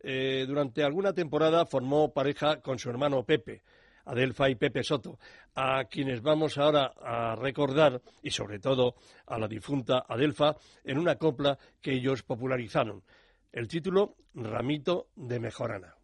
Eh, 0.00 0.44
durante 0.46 0.82
alguna 0.82 1.12
temporada 1.12 1.64
formó 1.66 2.12
pareja 2.12 2.60
con 2.60 2.78
su 2.78 2.90
hermano 2.90 3.24
Pepe. 3.24 3.62
Adelfa 4.04 4.50
y 4.50 4.56
Pepe 4.56 4.82
Soto, 4.82 5.18
a 5.54 5.84
quienes 5.84 6.22
vamos 6.22 6.58
ahora 6.58 6.92
a 7.00 7.36
recordar, 7.36 8.00
y 8.22 8.30
sobre 8.30 8.58
todo 8.58 8.96
a 9.26 9.38
la 9.38 9.46
difunta 9.46 10.04
Adelfa, 10.08 10.56
en 10.82 10.98
una 10.98 11.16
copla 11.16 11.58
que 11.80 11.92
ellos 11.92 12.22
popularizaron. 12.22 13.02
el 13.52 13.68
título 13.68 14.16
Ramito 14.34 15.08
de 15.14 15.38
Mejorana. 15.38 15.94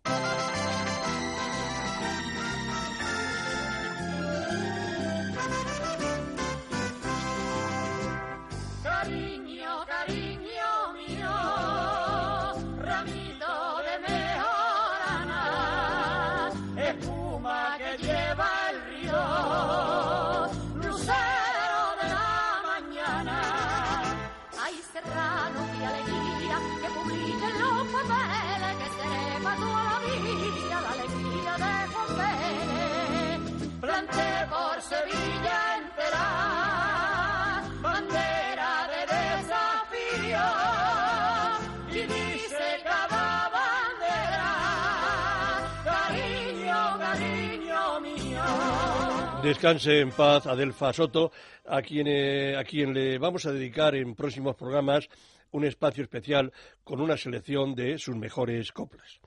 Descanse 49.48 50.00
en 50.00 50.10
paz 50.10 50.46
Adelfa 50.46 50.92
Soto, 50.92 51.32
a 51.64 51.80
quien, 51.80 52.06
eh, 52.06 52.54
a 52.54 52.64
quien 52.64 52.92
le 52.92 53.16
vamos 53.16 53.46
a 53.46 53.50
dedicar 53.50 53.94
en 53.94 54.14
próximos 54.14 54.54
programas 54.56 55.08
un 55.52 55.64
espacio 55.64 56.02
especial 56.02 56.52
con 56.84 57.00
una 57.00 57.16
selección 57.16 57.74
de 57.74 57.98
sus 57.98 58.14
mejores 58.14 58.72
coplas. 58.72 59.20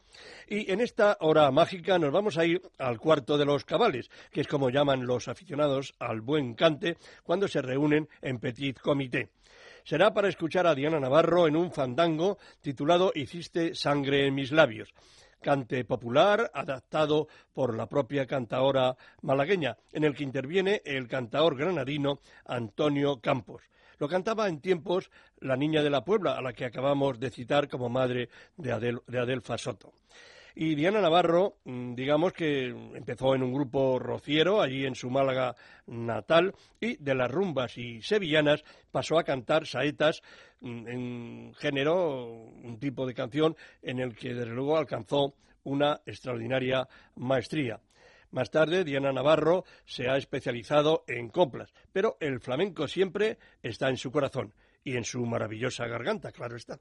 Y 0.47 0.71
en 0.71 0.79
esta 0.79 1.17
hora 1.21 1.49
mágica 1.49 1.97
nos 1.97 2.11
vamos 2.11 2.37
a 2.37 2.45
ir 2.45 2.61
al 2.77 2.99
cuarto 2.99 3.35
de 3.35 3.45
los 3.45 3.65
cabales, 3.65 4.11
que 4.31 4.41
es 4.41 4.47
como 4.47 4.69
llaman 4.69 5.07
los 5.07 5.27
aficionados 5.27 5.95
al 5.97 6.21
buen 6.21 6.53
cante 6.53 6.97
cuando 7.23 7.47
se 7.47 7.63
reúnen 7.63 8.07
en 8.21 8.37
petit 8.37 8.79
comité. 8.79 9.29
Será 9.83 10.13
para 10.13 10.29
escuchar 10.29 10.67
a 10.67 10.75
Diana 10.75 10.99
Navarro 10.99 11.47
en 11.47 11.55
un 11.55 11.71
fandango 11.71 12.37
titulado 12.61 13.11
Hiciste 13.15 13.73
sangre 13.73 14.27
en 14.27 14.35
mis 14.35 14.51
labios 14.51 14.93
cante 15.41 15.83
popular 15.83 16.51
adaptado 16.53 17.27
por 17.53 17.75
la 17.75 17.87
propia 17.87 18.25
cantaora 18.25 18.95
malagueña, 19.21 19.77
en 19.91 20.03
el 20.03 20.15
que 20.15 20.23
interviene 20.23 20.81
el 20.85 21.07
cantaor 21.07 21.57
granadino 21.57 22.19
Antonio 22.45 23.19
Campos. 23.19 23.63
Lo 23.97 24.07
cantaba 24.07 24.47
en 24.47 24.61
tiempos 24.61 25.11
la 25.39 25.55
niña 25.57 25.83
de 25.83 25.89
la 25.89 26.03
Puebla, 26.03 26.37
a 26.37 26.41
la 26.41 26.53
que 26.53 26.65
acabamos 26.65 27.19
de 27.19 27.29
citar 27.29 27.67
como 27.67 27.89
madre 27.89 28.29
de, 28.57 28.71
Adel, 28.71 29.01
de 29.07 29.19
Adelfa 29.19 29.57
Soto. 29.57 29.93
Y 30.55 30.75
Diana 30.75 31.01
Navarro, 31.01 31.57
mm, 31.65 31.95
digamos 31.95 32.33
que 32.33 32.67
empezó 32.67 33.35
en 33.35 33.43
un 33.43 33.53
grupo 33.53 33.99
rociero 33.99 34.61
allí 34.61 34.85
en 34.85 34.95
su 34.95 35.09
Málaga 35.09 35.55
natal 35.87 36.53
y 36.79 36.97
de 36.97 37.15
las 37.15 37.31
rumbas 37.31 37.77
y 37.77 38.01
sevillanas 38.01 38.63
pasó 38.91 39.17
a 39.17 39.23
cantar 39.23 39.65
saetas 39.65 40.21
mm, 40.59 40.87
en 40.87 41.53
género, 41.55 42.27
un 42.27 42.77
tipo 42.79 43.05
de 43.05 43.13
canción 43.13 43.55
en 43.81 43.99
el 43.99 44.15
que 44.15 44.33
desde 44.33 44.51
luego 44.53 44.77
alcanzó 44.77 45.35
una 45.63 46.01
extraordinaria 46.05 46.87
maestría. 47.15 47.79
Más 48.31 48.49
tarde, 48.49 48.85
Diana 48.85 49.11
Navarro 49.11 49.65
se 49.85 50.09
ha 50.09 50.15
especializado 50.15 51.03
en 51.07 51.29
coplas, 51.29 51.73
pero 51.91 52.17
el 52.21 52.39
flamenco 52.39 52.87
siempre 52.87 53.37
está 53.61 53.89
en 53.89 53.97
su 53.97 54.09
corazón 54.11 54.53
y 54.83 54.95
en 54.95 55.03
su 55.03 55.25
maravillosa 55.25 55.85
garganta, 55.87 56.31
claro 56.31 56.55
está. 56.55 56.79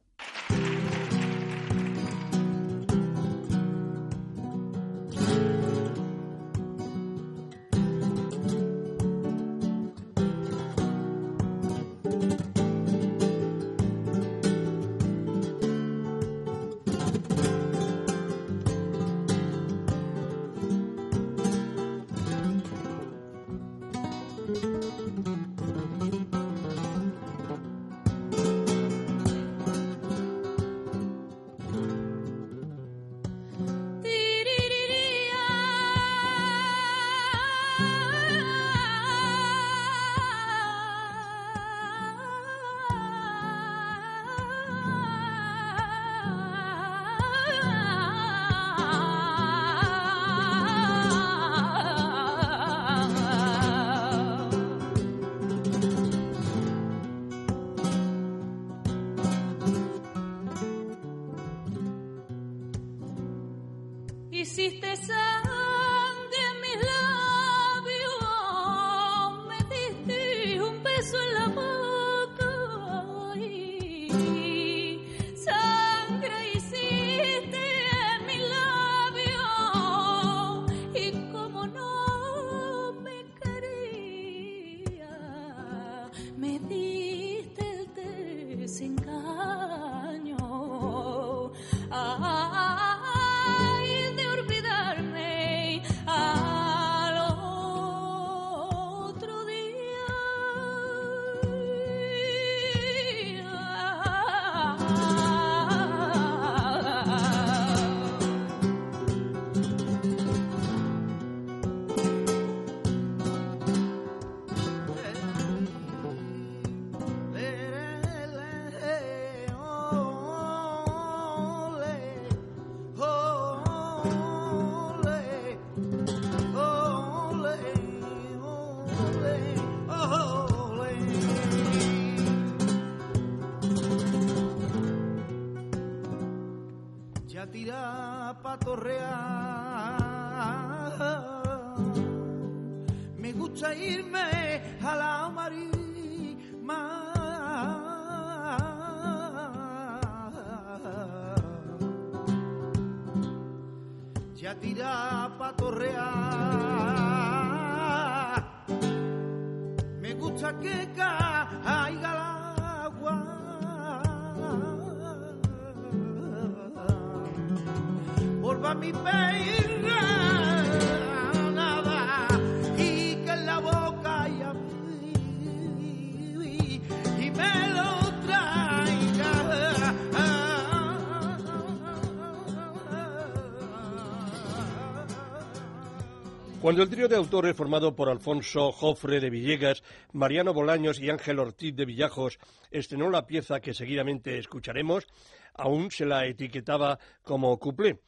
De 187.11 187.16
autores 187.16 187.56
formado 187.56 187.96
por 187.96 188.08
Alfonso 188.08 188.70
Jofre 188.70 189.18
de 189.18 189.30
Villegas, 189.30 189.82
Mariano 190.12 190.54
Bolaños 190.54 191.00
y 191.00 191.11
Ángel 191.11 191.40
Ortiz 191.40 191.74
de 191.74 191.84
Villajos 191.84 192.38
estrenó 192.70 193.11
la 193.11 193.26
pieza 193.26 193.58
que 193.58 193.74
seguidamente 193.74 194.38
escucharemos, 194.38 195.08
aún 195.54 195.90
se 195.90 196.06
la 196.06 196.24
etiquetaba 196.26 197.00
como 197.24 197.58
cuplé. 197.58 197.98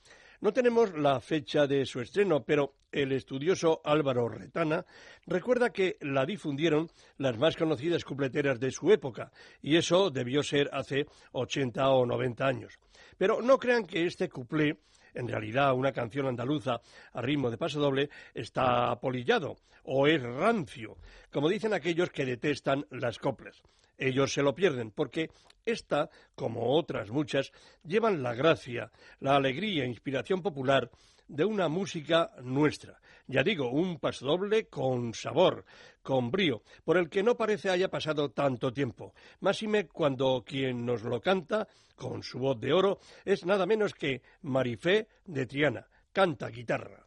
No 0.40 0.53
tenemos 0.53 0.96
la 0.96 1.18
fecha 1.18 1.66
de 1.66 1.84
su 1.84 2.00
estreno, 2.00 2.44
pero 2.44 2.74
el 2.92 3.11
estudioso 3.11 3.80
Álvaro 3.84 4.28
Retana 4.28 4.86
recuerda 5.26 5.70
que 5.70 5.96
la 6.00 6.24
difundieron 6.24 6.88
las 7.18 7.36
más 7.36 7.57
conocidas 7.57 8.05
cupleteras 8.05 8.61
de 8.61 8.70
su 8.70 8.92
época, 8.92 9.32
y 9.61 9.78
eso 9.78 10.11
debió 10.11 10.44
ser 10.44 10.70
hace 10.72 11.07
80 11.32 11.90
o 11.90 12.07
90 12.07 12.46
años. 12.46 12.78
Pero 13.23 13.41
no 13.41 13.57
crean 13.57 13.87
que 13.87 14.05
este 14.05 14.29
cuplé 14.29 14.81
en 15.14 15.29
realidad 15.29 15.75
una 15.75 15.93
canción 15.93 16.27
andaluza 16.27 16.81
a 17.12 17.23
ritmo 17.23 17.53
de 17.53 17.57
paso 17.57 17.79
doble 17.79 18.11
está 18.35 18.91
apolillado 18.91 19.59
o 19.85 20.09
es 20.09 20.20
rancio, 20.20 20.97
como 21.31 21.49
dicen 21.49 21.73
aquellos 21.73 22.11
que 22.11 22.25
detestan 22.25 22.85
las 22.91 23.20
coplas. 23.20 23.62
Ellos 23.97 24.33
se 24.33 24.43
lo 24.43 24.57
pierden 24.57 24.91
porque 24.91 25.31
esta, 25.64 26.11
como 26.35 26.75
otras 26.75 27.11
muchas, 27.11 27.53
llevan 27.85 28.25
la 28.25 28.35
gracia, 28.35 28.91
la 29.20 29.37
alegría 29.37 29.85
e 29.85 29.87
inspiración 29.87 30.43
popular 30.43 30.91
de 31.29 31.45
una 31.45 31.68
música 31.68 32.33
nuestra. 32.43 33.01
Ya 33.27 33.43
digo, 33.43 33.70
un 33.70 33.99
pasodoble 33.99 34.66
con 34.66 35.14
sabor, 35.14 35.64
con 36.03 36.31
brío, 36.31 36.62
por 36.85 36.97
el 36.97 37.09
que 37.09 37.23
no 37.23 37.37
parece 37.37 37.70
haya 37.70 37.89
pasado 37.89 38.31
tanto 38.31 38.73
tiempo. 38.73 39.14
Máxime 39.41 39.87
cuando 39.87 40.43
quien 40.45 40.85
nos 40.85 41.03
lo 41.03 41.20
canta, 41.20 41.68
con 41.95 42.23
su 42.23 42.39
voz 42.39 42.59
de 42.61 42.73
oro, 42.73 42.99
es 43.25 43.47
nada 43.47 43.64
menos 43.66 43.95
que 43.95 44.23
Marifé 44.43 45.09
de 45.25 45.47
Triana. 45.47 45.87
Canta 46.12 46.49
guitarra. 46.49 47.05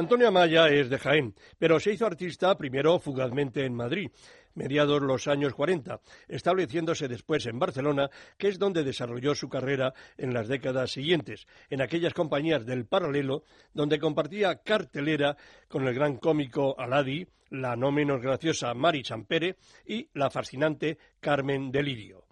Antonio 0.00 0.28
Amaya 0.28 0.68
es 0.70 0.88
de 0.88 0.98
Jaén, 0.98 1.34
pero 1.58 1.78
se 1.78 1.92
hizo 1.92 2.06
artista 2.06 2.56
primero 2.56 2.98
fugazmente 2.98 3.66
en 3.66 3.74
Madrid, 3.74 4.10
mediados 4.54 5.02
los 5.02 5.28
años 5.28 5.52
40, 5.52 6.00
estableciéndose 6.26 7.06
después 7.06 7.44
en 7.44 7.58
Barcelona, 7.58 8.08
que 8.38 8.48
es 8.48 8.58
donde 8.58 8.82
desarrolló 8.82 9.34
su 9.34 9.50
carrera 9.50 9.92
en 10.16 10.32
las 10.32 10.48
décadas 10.48 10.92
siguientes, 10.92 11.46
en 11.68 11.82
aquellas 11.82 12.14
compañías 12.14 12.64
del 12.64 12.86
paralelo 12.86 13.44
donde 13.74 13.98
compartía 13.98 14.62
cartelera 14.62 15.36
con 15.68 15.86
el 15.86 15.92
gran 15.92 16.16
cómico 16.16 16.80
Aladi, 16.80 17.26
la 17.50 17.76
no 17.76 17.92
menos 17.92 18.22
graciosa 18.22 18.72
Mari 18.72 19.02
Champere 19.02 19.58
y 19.84 20.08
la 20.14 20.30
fascinante 20.30 20.96
Carmen 21.20 21.70
Delirio. 21.70 22.24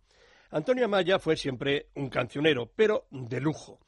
Antonio 0.53 0.87
Amaya 0.87 1.19
fue 1.19 1.37
siempre 1.37 1.89
un 1.97 2.09
cancionero, 2.09 2.73
pero 2.75 3.09
de 3.11 3.43
lujo 3.43 3.79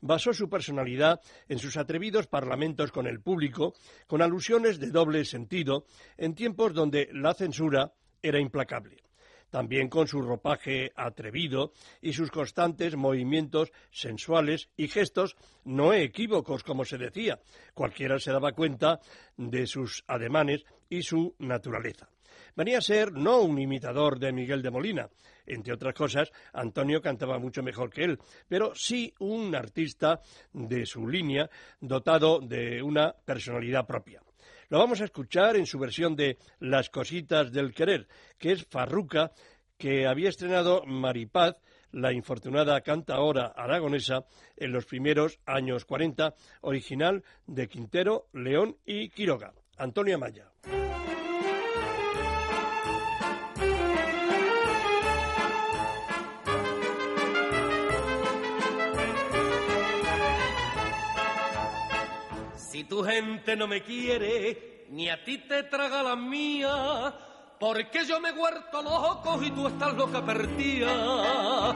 basó 0.00 0.32
su 0.32 0.48
personalidad 0.48 1.20
en 1.48 1.58
sus 1.58 1.76
atrevidos 1.76 2.26
parlamentos 2.26 2.92
con 2.92 3.06
el 3.06 3.20
público, 3.20 3.74
con 4.06 4.22
alusiones 4.22 4.78
de 4.78 4.90
doble 4.90 5.24
sentido, 5.24 5.84
en 6.16 6.34
tiempos 6.34 6.74
donde 6.74 7.08
la 7.12 7.34
censura 7.34 7.92
era 8.22 8.38
implacable. 8.38 9.02
También 9.50 9.88
con 9.88 10.06
su 10.06 10.22
ropaje 10.22 10.92
atrevido 10.94 11.72
y 12.00 12.12
sus 12.12 12.30
constantes 12.30 12.94
movimientos 12.94 13.72
sensuales 13.90 14.68
y 14.76 14.86
gestos 14.86 15.36
no 15.64 15.92
equívocos, 15.92 16.62
como 16.62 16.84
se 16.84 16.98
decía. 16.98 17.40
Cualquiera 17.74 18.20
se 18.20 18.30
daba 18.30 18.52
cuenta 18.52 19.00
de 19.36 19.66
sus 19.66 20.04
ademanes 20.06 20.64
y 20.88 21.02
su 21.02 21.34
naturaleza. 21.38 22.08
Venía 22.56 22.78
a 22.78 22.82
ser 22.82 23.12
no 23.12 23.40
un 23.40 23.58
imitador 23.58 24.18
de 24.18 24.32
Miguel 24.32 24.62
de 24.62 24.70
Molina, 24.70 25.08
entre 25.46 25.74
otras 25.74 25.94
cosas, 25.94 26.30
Antonio 26.52 27.00
cantaba 27.00 27.38
mucho 27.38 27.62
mejor 27.62 27.90
que 27.90 28.04
él, 28.04 28.18
pero 28.48 28.72
sí 28.74 29.12
un 29.18 29.54
artista 29.54 30.20
de 30.52 30.86
su 30.86 31.06
línea, 31.06 31.50
dotado 31.80 32.40
de 32.40 32.82
una 32.82 33.12
personalidad 33.12 33.86
propia. 33.86 34.22
Lo 34.68 34.78
vamos 34.78 35.00
a 35.00 35.04
escuchar 35.04 35.56
en 35.56 35.66
su 35.66 35.78
versión 35.78 36.14
de 36.14 36.38
Las 36.60 36.90
cositas 36.90 37.50
del 37.50 37.74
querer, 37.74 38.06
que 38.38 38.52
es 38.52 38.64
Farruca, 38.66 39.32
que 39.76 40.06
había 40.06 40.28
estrenado 40.28 40.84
Maripaz, 40.86 41.56
la 41.92 42.12
infortunada 42.12 42.80
cantaora 42.82 43.46
aragonesa, 43.46 44.24
en 44.56 44.70
los 44.70 44.86
primeros 44.86 45.40
años 45.44 45.84
40, 45.84 46.34
original 46.60 47.24
de 47.46 47.66
Quintero, 47.66 48.28
León 48.32 48.76
y 48.86 49.08
Quiroga. 49.08 49.52
Antonio 49.76 50.14
Amaya. 50.14 50.46
Si 62.80 62.84
tu 62.84 63.04
gente 63.04 63.54
no 63.56 63.66
me 63.66 63.82
quiere, 63.82 64.86
ni 64.88 65.10
a 65.10 65.22
ti 65.22 65.36
te 65.36 65.64
traga 65.64 66.02
la 66.02 66.16
mía, 66.16 67.14
porque 67.58 68.06
yo 68.06 68.18
me 68.20 68.32
huerto 68.32 68.80
los 68.80 68.94
ojos 68.94 69.46
y 69.46 69.50
tú 69.50 69.68
estás 69.68 69.92
loca 69.92 70.24
perdida. 70.24 71.74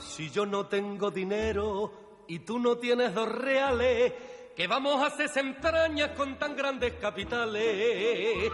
Si 0.00 0.30
yo 0.30 0.46
no 0.46 0.64
tengo 0.64 1.10
dinero 1.10 2.24
y 2.28 2.38
tú 2.38 2.58
no 2.58 2.78
tienes 2.78 3.12
dos 3.12 3.28
reales, 3.28 4.14
que 4.56 4.66
vamos 4.66 5.02
a 5.02 5.08
hacer 5.08 5.28
entrañas 5.36 6.12
con 6.16 6.38
tan 6.38 6.56
grandes 6.56 6.94
capitales. 6.94 8.50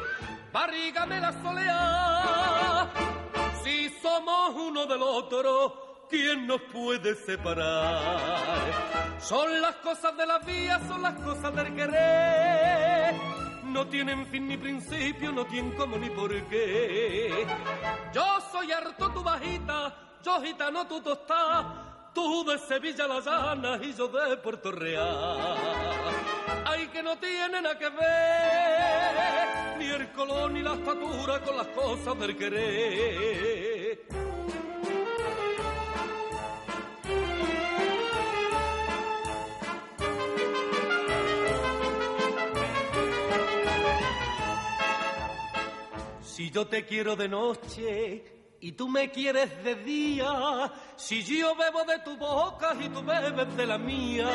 Barriga 0.52 1.06
me 1.06 1.20
la 1.20 1.32
solea, 1.44 2.90
si 3.62 3.88
somos 4.02 4.52
uno 4.56 4.84
del 4.86 5.00
otro, 5.00 5.93
¿quién 6.08 6.46
nos 6.46 6.60
puede 6.62 7.14
separar? 7.14 8.20
Son 9.20 9.60
las 9.60 9.76
cosas 9.76 10.16
de 10.16 10.26
la 10.26 10.38
vida, 10.38 10.80
son 10.86 11.02
las 11.02 11.14
cosas 11.14 11.54
del 11.54 11.74
querer. 11.74 13.14
No 13.64 13.86
tienen 13.88 14.26
fin 14.26 14.46
ni 14.46 14.56
principio, 14.56 15.32
no 15.32 15.44
tienen 15.46 15.72
cómo 15.72 15.96
ni 15.96 16.10
por 16.10 16.30
qué. 16.48 17.46
Yo 18.12 18.24
soy 18.52 18.70
harto 18.72 19.10
tu 19.10 19.22
bajita, 19.22 19.94
yo 20.22 20.40
gitano 20.42 20.86
tu 20.86 21.00
tostá. 21.00 22.10
Tú 22.14 22.44
de 22.44 22.56
Sevilla 22.58 23.08
la 23.08 23.18
llana 23.20 23.78
y 23.82 23.92
yo 23.92 24.06
de 24.06 24.36
Puerto 24.36 24.70
Real. 24.70 25.56
Ay, 26.64 26.86
que 26.86 27.02
no 27.02 27.16
tienen 27.18 27.66
a 27.66 27.76
que 27.76 27.88
ver 27.88 29.78
ni 29.78 29.86
el 29.86 30.12
color 30.12 30.52
ni 30.52 30.62
la 30.62 30.74
estatura 30.74 31.40
con 31.40 31.56
las 31.56 31.66
cosas 31.68 32.18
del 32.20 32.36
querer. 32.36 33.63
Si 46.44 46.50
yo 46.50 46.66
te 46.66 46.84
quiero 46.84 47.16
de 47.16 47.26
noche 47.26 48.56
y 48.60 48.72
tú 48.72 48.86
me 48.86 49.10
quieres 49.10 49.64
de 49.64 49.76
día, 49.76 50.70
si 50.94 51.22
yo 51.22 51.56
bebo 51.56 51.84
de 51.84 52.00
tu 52.00 52.18
boca 52.18 52.76
y 52.78 52.90
tú 52.90 53.02
bebes 53.02 53.56
de 53.56 53.64
la 53.64 53.78
mía, 53.78 54.28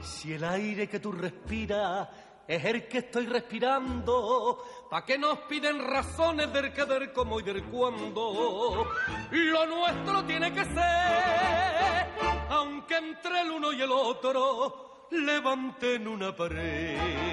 si 0.00 0.32
el 0.32 0.42
aire 0.42 0.88
que 0.88 0.98
tú 0.98 1.12
respiras 1.12 2.08
es 2.48 2.64
el 2.64 2.88
que 2.88 2.96
estoy 2.96 3.26
respirando, 3.26 4.64
¿pa' 4.88 5.04
qué 5.04 5.18
nos 5.18 5.40
piden 5.40 5.86
razones 5.86 6.50
del 6.50 6.72
que, 6.72 6.86
del 6.86 7.12
cómo 7.12 7.40
y 7.40 7.42
del 7.42 7.62
cuándo? 7.64 8.86
Lo 9.32 9.66
nuestro 9.66 10.24
tiene 10.24 10.50
que 10.50 10.64
ser, 10.64 12.08
aunque 12.48 12.96
entre 12.96 13.42
el 13.42 13.50
uno 13.50 13.70
y 13.70 13.82
el 13.82 13.92
otro 13.92 15.08
levanten 15.10 16.08
una 16.08 16.34
pared 16.34 17.30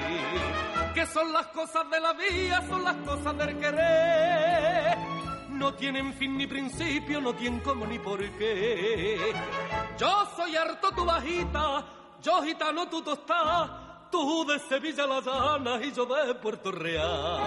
que 0.97 1.05
son 1.05 1.31
las 1.31 1.45
cosas 1.47 1.87
de 1.91 1.99
la 1.99 2.13
vida, 2.13 2.63
son 2.67 2.83
las 2.83 2.95
cosas 3.05 3.37
del 3.37 3.59
querer. 3.59 4.97
No 5.49 5.71
tienen 5.75 6.11
fin 6.15 6.35
ni 6.35 6.47
principio, 6.47 7.21
no 7.21 7.35
tienen 7.35 7.59
cómo 7.59 7.85
ni 7.85 7.99
por 7.99 8.19
qué. 8.39 9.31
Yo 9.95 10.27
soy 10.35 10.55
harto 10.55 10.89
tu 10.91 11.05
bajita, 11.05 11.85
yo 12.19 12.41
gitano 12.41 12.87
tu 12.89 13.03
tostá, 13.03 14.07
tú 14.09 14.43
de 14.45 14.57
Sevilla 14.57 15.05
la 15.05 15.21
llana 15.21 15.79
y 15.85 15.91
yo 15.91 16.07
de 16.07 16.33
Puerto 16.33 16.71
Real. 16.71 17.45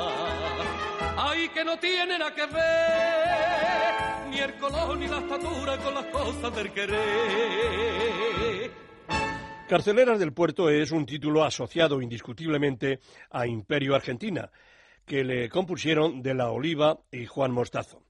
Ay, 1.17 1.49
que 1.49 1.65
no 1.65 1.77
tienen 1.77 2.23
a 2.23 2.33
que 2.33 2.47
ver 2.47 4.29
ni 4.29 4.39
el 4.39 4.59
color 4.59 4.97
ni 4.97 5.09
la 5.09 5.19
estatura 5.19 5.77
con 5.79 5.93
las 5.95 6.05
cosas 6.05 6.55
del 6.55 6.73
querer. 6.73 8.11
Carceleras 9.71 10.19
del 10.19 10.33
Puerto 10.33 10.69
es 10.69 10.91
un 10.91 11.07
título 11.07 11.45
asociado 11.45 12.03
indiscutiblemente 12.03 12.99
a 13.31 13.47
Imperio 13.47 13.95
Argentina, 13.95 14.51
que 15.07 15.23
le 15.23 15.49
compusieron 15.49 16.23
De 16.23 16.35
la 16.35 16.51
Oliva 16.51 16.99
y 17.13 17.25
Juan 17.27 17.53
Mostazo. 17.53 18.03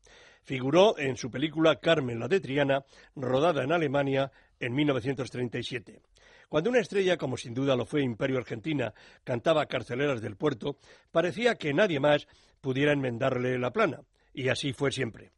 Figuró 0.43 0.99
en 0.99 1.19
su 1.19 1.31
película 1.31 1.77
Carmen 1.77 2.19
la 2.19 2.29
de 2.29 2.41
Triana, 2.41 2.87
rodada 3.15 3.63
en 3.63 3.73
Alemania 3.73 4.33
en 4.59 4.73
1937. 4.73 6.01
Cuando 6.49 6.71
una 6.71 6.81
estrella, 6.81 7.19
como 7.19 7.37
sin 7.37 7.53
duda 7.53 7.77
lo 7.77 7.85
fue 7.85 8.01
Imperio 8.01 8.39
Argentina, 8.39 8.95
cantaba 9.23 9.67
Carceleras 9.67 10.23
del 10.23 10.37
Puerto, 10.37 10.79
parecía 11.13 11.57
que 11.57 11.75
nadie 11.75 12.01
más 12.01 12.27
pudiera 12.63 12.93
enmendarle 12.93 13.59
la 13.59 13.71
plana, 13.71 14.01
y 14.33 14.49
así 14.49 14.73
fue 14.73 14.93
siempre. 14.93 15.31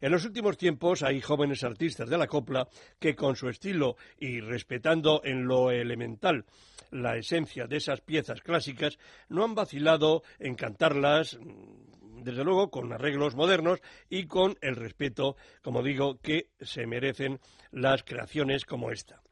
En 0.00 0.12
los 0.12 0.24
últimos 0.24 0.56
tiempos 0.56 1.02
hay 1.02 1.20
jóvenes 1.20 1.64
artistas 1.64 2.08
de 2.08 2.18
la 2.18 2.26
copla 2.26 2.68
que 2.98 3.16
con 3.16 3.36
su 3.36 3.48
estilo 3.48 3.96
y 4.18 4.40
respetando 4.40 5.22
en 5.24 5.46
lo 5.46 5.70
elemental 5.70 6.44
la 6.90 7.16
esencia 7.16 7.66
de 7.66 7.76
esas 7.76 8.00
piezas 8.00 8.40
clásicas 8.40 8.98
no 9.28 9.44
han 9.44 9.54
vacilado 9.54 10.22
en 10.38 10.54
cantarlas 10.54 11.38
mm, 11.38 12.22
desde 12.22 12.44
luego 12.44 12.70
con 12.70 12.92
arreglos 12.92 13.34
modernos 13.34 13.80
y 14.08 14.26
con 14.26 14.56
el 14.60 14.76
respeto, 14.76 15.36
como 15.62 15.82
digo, 15.82 16.18
que 16.20 16.48
se 16.60 16.86
merecen 16.86 17.40
las 17.70 18.02
creaciones 18.02 18.64
como 18.64 18.90
esta. 18.90 19.22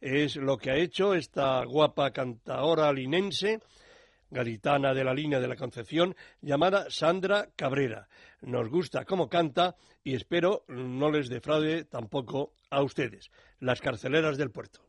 Es 0.00 0.36
lo 0.36 0.56
que 0.56 0.70
ha 0.70 0.76
hecho 0.76 1.14
esta 1.14 1.64
guapa 1.64 2.10
cantaora 2.10 2.92
linense, 2.92 3.60
gaditana 4.30 4.94
de 4.94 5.04
la 5.04 5.14
línea 5.14 5.38
de 5.38 5.46
la 5.46 5.56
Concepción, 5.56 6.16
llamada 6.40 6.86
Sandra 6.88 7.48
Cabrera. 7.54 8.08
Nos 8.42 8.68
gusta 8.68 9.04
cómo 9.04 9.28
canta 9.28 9.76
y 10.02 10.14
espero 10.14 10.64
no 10.66 11.10
les 11.10 11.28
defraude 11.28 11.84
tampoco 11.84 12.54
a 12.70 12.82
ustedes, 12.82 13.30
las 13.60 13.80
carceleras 13.80 14.36
del 14.36 14.50
puerto. 14.50 14.80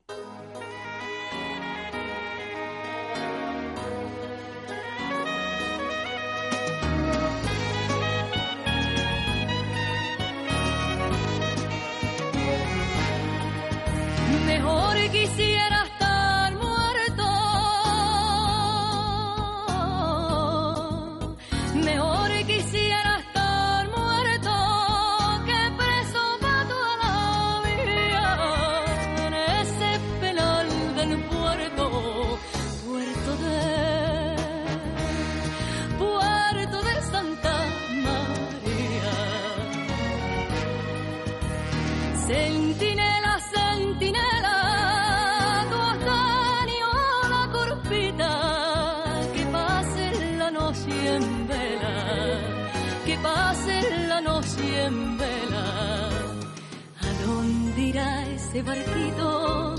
Ese 58.53 58.61
barquito 58.61 59.75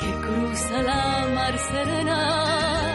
que 0.00 0.10
cruza 0.22 0.82
la 0.82 1.26
mar 1.34 1.58
serena? 1.58 2.93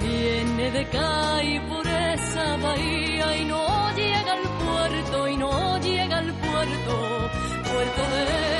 Viene 0.00 0.70
de 0.70 0.84
calle 0.88 1.60
por 1.68 1.86
esa 1.86 2.56
bahía 2.56 3.36
y 3.36 3.44
no 3.44 3.90
llega 3.94 4.32
al 4.32 4.48
puerto 4.64 5.28
y 5.28 5.36
no 5.36 5.78
llega 5.78 6.18
al 6.18 6.32
puerto, 6.34 7.30
puerto 7.70 8.02
de 8.14 8.59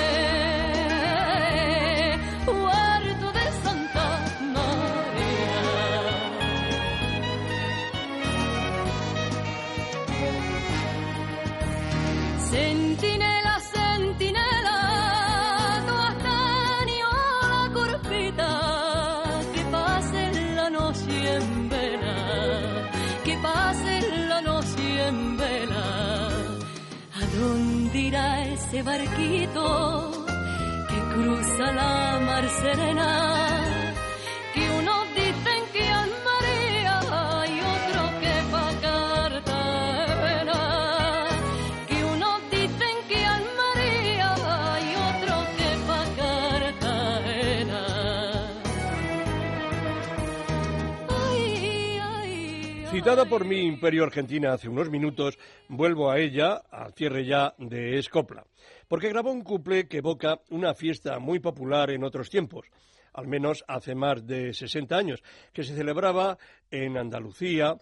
ese 28.71 28.83
barquito 28.85 30.13
que 30.89 31.01
cruza 31.13 31.73
la 31.73 32.21
mar 32.25 32.49
serena? 32.63 33.70
Citada 53.01 53.25
por 53.25 53.47
mi 53.47 53.63
Imperio 53.63 54.05
Argentina 54.05 54.53
hace 54.53 54.69
unos 54.69 54.91
minutos, 54.91 55.39
vuelvo 55.69 56.11
a 56.11 56.19
ella, 56.19 56.57
al 56.71 56.93
cierre 56.93 57.25
ya 57.25 57.55
de 57.57 57.99
Escopla, 57.99 58.45
porque 58.89 59.09
grabó 59.09 59.33
un 59.33 59.41
couple 59.41 59.89
que 59.89 59.97
evoca 59.97 60.39
una 60.51 60.75
fiesta 60.75 61.19
muy 61.19 61.39
popular 61.39 61.91
en 61.91 62.05
otros 62.05 62.29
tiempos, 62.29 62.67
al 63.15 63.27
menos 63.27 63.65
hace 63.69 63.95
más 63.95 64.27
de 64.27 64.53
60 64.53 64.95
años, 64.95 65.23
que 65.55 65.65
se 65.65 65.75
celebraba 65.75 66.37
en 66.71 66.99
Andalucía, 66.99 67.75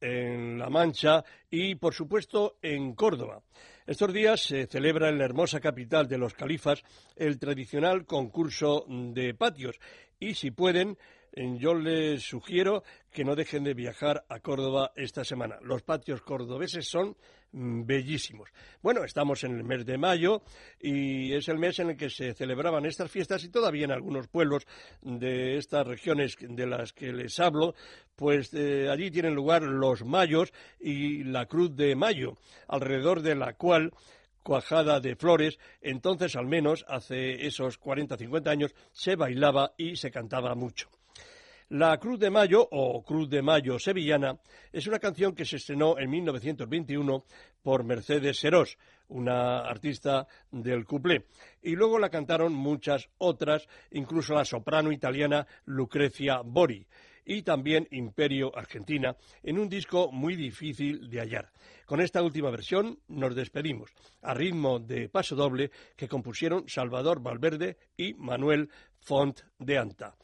en 0.00 0.58
La 0.58 0.68
Mancha 0.68 1.24
y, 1.48 1.76
por 1.76 1.94
supuesto, 1.94 2.56
en 2.60 2.96
Córdoba. 2.96 3.42
Estos 3.86 4.12
días 4.12 4.40
se 4.40 4.66
celebra 4.66 5.10
en 5.10 5.18
la 5.18 5.26
hermosa 5.26 5.60
capital 5.60 6.08
de 6.08 6.18
los 6.18 6.34
califas 6.34 6.82
el 7.14 7.38
tradicional 7.38 8.04
concurso 8.04 8.84
de 8.88 9.32
patios 9.32 9.78
y, 10.18 10.34
si 10.34 10.50
pueden, 10.50 10.98
yo 11.36 11.74
les 11.74 12.22
sugiero 12.22 12.82
que 13.12 13.24
no 13.24 13.36
dejen 13.36 13.64
de 13.64 13.74
viajar 13.74 14.24
a 14.28 14.40
Córdoba 14.40 14.92
esta 14.96 15.22
semana. 15.22 15.58
Los 15.62 15.82
patios 15.82 16.22
cordobeses 16.22 16.88
son 16.88 17.16
mm, 17.52 17.84
bellísimos. 17.84 18.48
Bueno, 18.82 19.04
estamos 19.04 19.44
en 19.44 19.56
el 19.56 19.64
mes 19.64 19.84
de 19.84 19.98
mayo 19.98 20.42
y 20.80 21.34
es 21.34 21.48
el 21.48 21.58
mes 21.58 21.78
en 21.78 21.90
el 21.90 21.96
que 21.96 22.08
se 22.08 22.32
celebraban 22.32 22.86
estas 22.86 23.10
fiestas 23.10 23.44
y 23.44 23.50
todavía 23.50 23.84
en 23.84 23.92
algunos 23.92 24.28
pueblos 24.28 24.66
de 25.02 25.58
estas 25.58 25.86
regiones 25.86 26.36
de 26.40 26.66
las 26.66 26.94
que 26.94 27.12
les 27.12 27.38
hablo, 27.38 27.74
pues 28.14 28.54
eh, 28.54 28.88
allí 28.90 29.10
tienen 29.10 29.34
lugar 29.34 29.62
los 29.62 30.04
mayos 30.04 30.52
y 30.80 31.24
la 31.24 31.46
Cruz 31.46 31.76
de 31.76 31.94
Mayo, 31.96 32.38
alrededor 32.66 33.20
de 33.20 33.34
la 33.34 33.52
cual 33.54 33.92
cuajada 34.42 35.00
de 35.00 35.16
flores, 35.16 35.58
entonces 35.82 36.36
al 36.36 36.46
menos 36.46 36.84
hace 36.88 37.46
esos 37.46 37.80
40-50 37.80 38.46
años 38.46 38.74
se 38.92 39.16
bailaba 39.16 39.74
y 39.76 39.96
se 39.96 40.10
cantaba 40.10 40.54
mucho. 40.54 40.88
La 41.70 41.98
Cruz 41.98 42.20
de 42.20 42.30
Mayo, 42.30 42.68
o 42.70 43.02
Cruz 43.02 43.28
de 43.28 43.42
Mayo 43.42 43.76
Sevillana, 43.80 44.38
es 44.72 44.86
una 44.86 45.00
canción 45.00 45.34
que 45.34 45.44
se 45.44 45.56
estrenó 45.56 45.98
en 45.98 46.08
1921 46.08 47.24
por 47.60 47.82
Mercedes 47.82 48.38
Serós, 48.38 48.78
una 49.08 49.58
artista 49.58 50.28
del 50.52 50.84
cuplé. 50.84 51.26
Y 51.60 51.74
luego 51.74 51.98
la 51.98 52.08
cantaron 52.08 52.54
muchas 52.54 53.08
otras, 53.18 53.66
incluso 53.90 54.32
la 54.34 54.44
soprano 54.44 54.92
italiana 54.92 55.44
Lucrecia 55.64 56.40
Bori 56.44 56.86
y 57.24 57.42
también 57.42 57.88
Imperio 57.90 58.56
Argentina, 58.56 59.16
en 59.42 59.58
un 59.58 59.68
disco 59.68 60.12
muy 60.12 60.36
difícil 60.36 61.10
de 61.10 61.18
hallar. 61.18 61.50
Con 61.84 62.00
esta 62.00 62.22
última 62.22 62.50
versión 62.50 63.00
nos 63.08 63.34
despedimos, 63.34 63.90
a 64.22 64.34
ritmo 64.34 64.78
de 64.78 65.08
paso 65.08 65.34
doble 65.34 65.72
que 65.96 66.06
compusieron 66.06 66.68
Salvador 66.68 67.20
Valverde 67.20 67.76
y 67.96 68.14
Manuel 68.14 68.70
Font 69.00 69.40
de 69.58 69.78
Anta. 69.78 70.14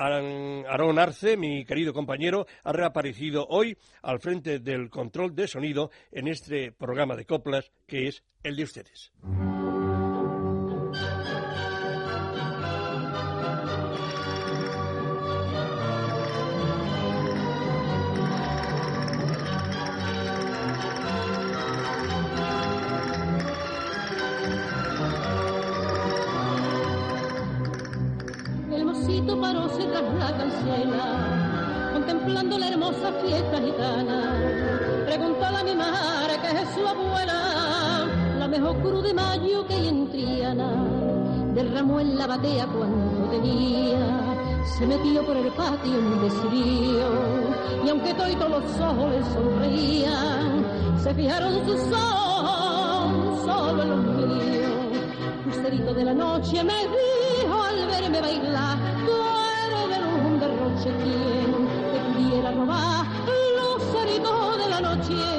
Aarón 0.00 0.98
Arce, 0.98 1.36
mi 1.36 1.64
querido 1.66 1.92
compañero, 1.92 2.46
ha 2.64 2.72
reaparecido 2.72 3.46
hoy 3.48 3.76
al 4.02 4.18
frente 4.18 4.58
del 4.58 4.88
control 4.88 5.34
de 5.34 5.46
sonido 5.46 5.90
en 6.10 6.26
este 6.26 6.72
programa 6.72 7.16
de 7.16 7.26
coplas 7.26 7.70
que 7.86 8.08
es 8.08 8.24
el 8.42 8.56
de 8.56 8.64
ustedes. 8.64 9.12
Tras 29.78 30.14
la 30.18 30.36
cancela, 30.36 31.90
contemplando 31.92 32.58
la 32.58 32.68
hermosa 32.68 33.12
fiesta 33.22 33.58
gitana. 33.60 34.34
Preguntó 35.06 35.44
a 35.44 35.64
mi 35.64 35.74
madre 35.74 36.38
que 36.42 36.62
es 36.62 36.68
su 36.74 36.86
abuela, 36.86 38.06
la 38.38 38.48
mejor 38.48 38.76
cruz 38.82 39.04
de 39.04 39.14
mayo 39.14 39.66
que 39.66 39.74
hay 39.74 39.88
en 39.88 40.10
Triana. 40.10 40.70
Derramó 41.54 42.00
en 42.00 42.16
la 42.16 42.26
batea 42.26 42.66
cuando 42.66 43.28
tenía, 43.30 44.64
se 44.78 44.86
metió 44.86 45.24
por 45.24 45.36
el 45.36 45.48
patio 45.52 45.98
un 45.98 46.20
decidido, 46.22 47.10
y 47.84 47.88
aunque 47.88 48.14
todos 48.14 48.50
los 48.50 48.80
ojos 48.80 49.10
le 49.10 49.24
sonreían, 49.24 50.64
se 50.96 51.14
fijaron 51.14 51.64
sus 51.66 51.80
ojos 51.92 53.44
solo 53.44 53.82
en 53.82 53.90
los 53.90 54.04
míos. 54.04 54.50
Lucerito 55.46 55.94
de 55.94 56.04
la 56.04 56.14
noche 56.14 56.62
me 56.62 56.74
dijo 56.74 57.62
al 57.62 57.86
verme 57.86 58.20
bailar, 58.20 58.89
un 60.88 60.92
derroche, 60.92 61.39